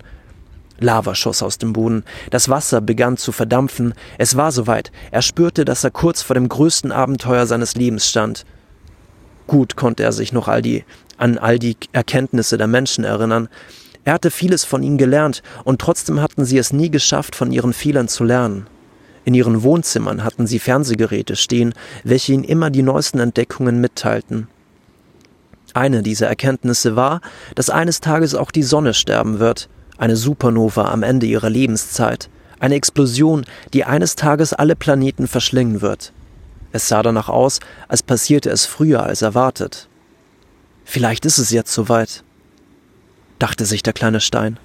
Lava 0.78 1.14
schoss 1.14 1.42
aus 1.42 1.58
dem 1.58 1.74
Boden, 1.74 2.02
das 2.30 2.48
Wasser 2.48 2.80
begann 2.80 3.18
zu 3.18 3.30
verdampfen, 3.30 3.92
es 4.16 4.38
war 4.38 4.52
soweit, 4.52 4.90
er 5.10 5.20
spürte, 5.20 5.66
dass 5.66 5.84
er 5.84 5.90
kurz 5.90 6.22
vor 6.22 6.32
dem 6.32 6.48
größten 6.48 6.92
Abenteuer 6.92 7.44
seines 7.44 7.74
Lebens 7.74 8.08
stand. 8.08 8.46
Gut 9.46 9.76
konnte 9.76 10.02
er 10.02 10.12
sich 10.12 10.32
noch 10.32 10.48
all 10.48 10.62
die 10.62 10.86
an 11.18 11.36
all 11.36 11.58
die 11.58 11.76
Erkenntnisse 11.92 12.56
der 12.56 12.68
Menschen 12.68 13.04
erinnern. 13.04 13.50
Er 14.04 14.14
hatte 14.14 14.30
vieles 14.30 14.64
von 14.64 14.82
ihnen 14.82 14.96
gelernt, 14.96 15.42
und 15.64 15.78
trotzdem 15.78 16.22
hatten 16.22 16.46
sie 16.46 16.56
es 16.56 16.72
nie 16.72 16.90
geschafft, 16.90 17.36
von 17.36 17.52
ihren 17.52 17.74
Fehlern 17.74 18.08
zu 18.08 18.24
lernen. 18.24 18.66
In 19.30 19.34
ihren 19.34 19.62
Wohnzimmern 19.62 20.24
hatten 20.24 20.48
sie 20.48 20.58
Fernsehgeräte 20.58 21.36
stehen, 21.36 21.72
welche 22.02 22.32
ihnen 22.32 22.42
immer 22.42 22.68
die 22.68 22.82
neuesten 22.82 23.20
Entdeckungen 23.20 23.80
mitteilten. 23.80 24.48
Eine 25.72 26.02
dieser 26.02 26.26
Erkenntnisse 26.26 26.96
war, 26.96 27.20
dass 27.54 27.70
eines 27.70 28.00
Tages 28.00 28.34
auch 28.34 28.50
die 28.50 28.64
Sonne 28.64 28.92
sterben 28.92 29.38
wird, 29.38 29.68
eine 29.98 30.16
Supernova 30.16 30.90
am 30.90 31.04
Ende 31.04 31.26
ihrer 31.26 31.48
Lebenszeit, 31.48 32.28
eine 32.58 32.74
Explosion, 32.74 33.44
die 33.72 33.84
eines 33.84 34.16
Tages 34.16 34.52
alle 34.52 34.74
Planeten 34.74 35.28
verschlingen 35.28 35.80
wird. 35.80 36.12
Es 36.72 36.88
sah 36.88 37.04
danach 37.04 37.28
aus, 37.28 37.60
als 37.86 38.02
passierte 38.02 38.50
es 38.50 38.66
früher 38.66 39.04
als 39.04 39.22
erwartet. 39.22 39.86
Vielleicht 40.84 41.24
ist 41.24 41.38
es 41.38 41.52
jetzt 41.52 41.72
soweit, 41.72 42.24
dachte 43.38 43.64
sich 43.64 43.84
der 43.84 43.92
kleine 43.92 44.20
Stein. 44.20 44.58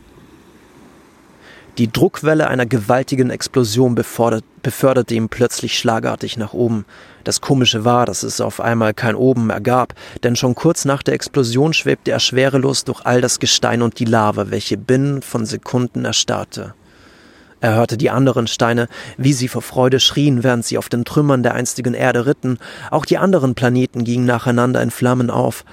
Die 1.77 1.91
Druckwelle 1.91 2.47
einer 2.47 2.65
gewaltigen 2.65 3.29
Explosion 3.29 3.95
beförderte 3.95 5.13
ihn 5.13 5.27
plötzlich 5.27 5.77
schlagartig 5.77 6.37
nach 6.37 6.53
oben. 6.53 6.85
Das 7.25 7.41
Komische 7.41 7.83
war, 7.83 8.05
dass 8.05 8.23
es 8.23 8.39
auf 8.39 8.61
einmal 8.61 8.93
kein 8.93 9.15
Oben 9.15 9.47
mehr 9.47 9.59
gab, 9.59 9.93
denn 10.23 10.37
schon 10.37 10.55
kurz 10.55 10.85
nach 10.85 11.03
der 11.03 11.15
Explosion 11.15 11.73
schwebte 11.73 12.11
er 12.11 12.21
schwerelos 12.21 12.85
durch 12.85 13.05
all 13.05 13.19
das 13.19 13.39
Gestein 13.39 13.81
und 13.81 13.99
die 13.99 14.05
Lava, 14.05 14.51
welche 14.51 14.77
binnen 14.77 15.21
von 15.21 15.45
Sekunden 15.45 16.05
erstarrte. 16.05 16.75
Er 17.59 17.75
hörte 17.75 17.97
die 17.97 18.09
anderen 18.09 18.47
Steine, 18.47 18.87
wie 19.17 19.33
sie 19.33 19.49
vor 19.49 19.61
Freude 19.61 19.99
schrien, 19.99 20.43
während 20.43 20.63
sie 20.63 20.77
auf 20.77 20.87
den 20.87 21.03
Trümmern 21.03 21.43
der 21.43 21.55
einstigen 21.55 21.93
Erde 21.93 22.25
ritten. 22.25 22.57
Auch 22.89 23.05
die 23.05 23.17
anderen 23.17 23.53
Planeten 23.53 24.05
gingen 24.05 24.25
nacheinander 24.25 24.81
in 24.81 24.91
Flammen 24.91 25.29
auf. 25.29 25.65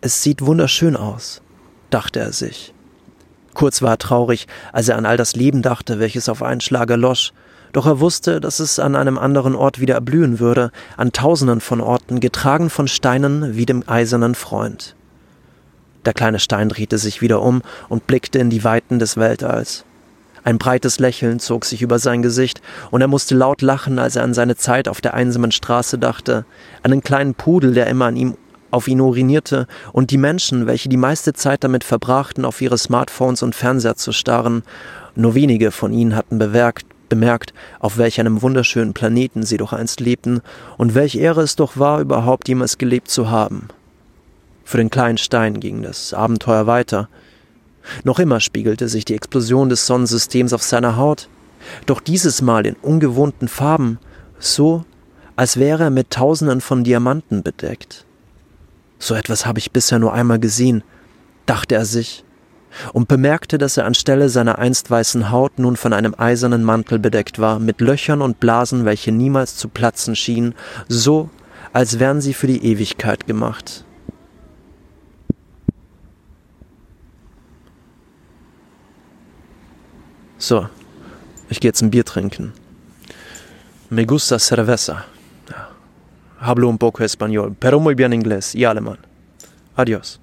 Es 0.00 0.20
sieht 0.20 0.44
wunderschön 0.44 0.96
aus, 0.96 1.42
dachte 1.90 2.18
er 2.18 2.32
sich. 2.32 2.74
Kurz 3.54 3.82
war 3.82 3.92
er 3.92 3.98
traurig, 3.98 4.46
als 4.72 4.88
er 4.88 4.96
an 4.96 5.06
all 5.06 5.16
das 5.16 5.34
Leben 5.34 5.62
dachte, 5.62 5.98
welches 5.98 6.28
auf 6.28 6.42
einen 6.42 6.60
Schlag 6.60 6.90
erlosch, 6.90 7.32
doch 7.72 7.86
er 7.86 8.00
wusste, 8.00 8.40
dass 8.40 8.60
es 8.60 8.78
an 8.78 8.96
einem 8.96 9.18
anderen 9.18 9.54
Ort 9.54 9.80
wieder 9.80 9.94
erblühen 9.94 10.38
würde, 10.38 10.70
an 10.96 11.12
tausenden 11.12 11.60
von 11.60 11.80
Orten, 11.80 12.20
getragen 12.20 12.70
von 12.70 12.88
Steinen 12.88 13.56
wie 13.56 13.66
dem 13.66 13.84
eisernen 13.86 14.34
Freund. 14.34 14.94
Der 16.04 16.14
kleine 16.14 16.38
Stein 16.38 16.68
drehte 16.68 16.96
sich 16.96 17.20
wieder 17.20 17.42
um 17.42 17.62
und 17.88 18.06
blickte 18.06 18.38
in 18.38 18.50
die 18.50 18.64
Weiten 18.64 18.98
des 18.98 19.16
Weltalls. 19.16 19.84
Ein 20.44 20.56
breites 20.56 20.98
Lächeln 20.98 21.40
zog 21.40 21.64
sich 21.66 21.82
über 21.82 21.98
sein 21.98 22.22
Gesicht, 22.22 22.62
und 22.90 23.02
er 23.02 23.08
musste 23.08 23.34
laut 23.34 23.60
lachen, 23.60 23.98
als 23.98 24.16
er 24.16 24.22
an 24.22 24.32
seine 24.32 24.56
Zeit 24.56 24.88
auf 24.88 25.02
der 25.02 25.12
einsamen 25.12 25.52
Straße 25.52 25.98
dachte, 25.98 26.46
an 26.82 26.90
den 26.90 27.02
kleinen 27.02 27.34
Pudel, 27.34 27.74
der 27.74 27.88
immer 27.88 28.06
an 28.06 28.16
ihm 28.16 28.36
auf 28.70 28.88
ihn 28.88 29.00
urinierte 29.00 29.66
und 29.92 30.10
die 30.10 30.18
Menschen, 30.18 30.66
welche 30.66 30.88
die 30.88 30.96
meiste 30.96 31.32
Zeit 31.32 31.64
damit 31.64 31.84
verbrachten, 31.84 32.44
auf 32.44 32.60
ihre 32.60 32.78
Smartphones 32.78 33.42
und 33.42 33.54
Fernseher 33.54 33.96
zu 33.96 34.12
starren, 34.12 34.62
nur 35.14 35.34
wenige 35.34 35.70
von 35.70 35.92
ihnen 35.92 36.14
hatten 36.14 36.38
bemerkt, 36.38 36.86
bemerkt, 37.08 37.54
auf 37.80 37.98
welch 37.98 38.20
einem 38.20 38.42
wunderschönen 38.42 38.92
Planeten 38.92 39.42
sie 39.42 39.56
doch 39.56 39.72
einst 39.72 40.00
lebten 40.00 40.40
und 40.76 40.94
welch 40.94 41.16
Ehre 41.16 41.42
es 41.42 41.56
doch 41.56 41.78
war, 41.78 42.00
überhaupt 42.00 42.48
jemals 42.48 42.78
gelebt 42.78 43.08
zu 43.08 43.30
haben. 43.30 43.68
Für 44.64 44.76
den 44.76 44.90
kleinen 44.90 45.18
Stein 45.18 45.60
ging 45.60 45.82
das 45.82 46.12
Abenteuer 46.12 46.66
weiter. 46.66 47.08
Noch 48.04 48.18
immer 48.18 48.40
spiegelte 48.40 48.88
sich 48.88 49.06
die 49.06 49.14
Explosion 49.14 49.70
des 49.70 49.86
Sonnensystems 49.86 50.52
auf 50.52 50.62
seiner 50.62 50.96
Haut, 50.96 51.28
doch 51.86 52.00
dieses 52.00 52.42
Mal 52.42 52.66
in 52.66 52.76
ungewohnten 52.82 53.48
Farben, 53.48 53.98
so 54.38 54.84
als 55.36 55.56
wäre 55.56 55.84
er 55.84 55.90
mit 55.90 56.10
Tausenden 56.10 56.60
von 56.60 56.84
Diamanten 56.84 57.42
bedeckt. 57.42 58.04
So 58.98 59.14
etwas 59.14 59.46
habe 59.46 59.58
ich 59.58 59.70
bisher 59.70 59.98
nur 59.98 60.12
einmal 60.12 60.38
gesehen, 60.38 60.82
dachte 61.46 61.74
er 61.76 61.84
sich, 61.84 62.24
und 62.92 63.08
bemerkte, 63.08 63.58
dass 63.58 63.76
er 63.76 63.86
anstelle 63.86 64.28
seiner 64.28 64.58
einst 64.58 64.90
weißen 64.90 65.30
Haut 65.30 65.58
nun 65.58 65.76
von 65.76 65.92
einem 65.92 66.14
eisernen 66.16 66.64
Mantel 66.64 66.98
bedeckt 66.98 67.38
war, 67.38 67.58
mit 67.58 67.80
Löchern 67.80 68.22
und 68.22 68.40
Blasen, 68.40 68.84
welche 68.84 69.12
niemals 69.12 69.56
zu 69.56 69.68
platzen 69.68 70.14
schienen, 70.16 70.54
so 70.88 71.30
als 71.72 71.98
wären 71.98 72.20
sie 72.20 72.34
für 72.34 72.46
die 72.46 72.64
Ewigkeit 72.64 73.26
gemacht. 73.26 73.84
So, 80.38 80.68
ich 81.48 81.60
gehe 81.60 81.70
jetzt 81.70 81.82
ein 81.82 81.90
Bier 81.90 82.04
trinken. 82.04 82.52
Me 83.90 84.06
gusta 84.06 84.38
cerveza. 84.38 85.04
Hablo 86.40 86.68
un 86.68 86.78
poco 86.78 87.02
español, 87.02 87.56
pero 87.58 87.80
muy 87.80 87.94
bien 87.94 88.12
inglés 88.12 88.54
y 88.54 88.64
alemán. 88.64 88.98
Adiós. 89.74 90.20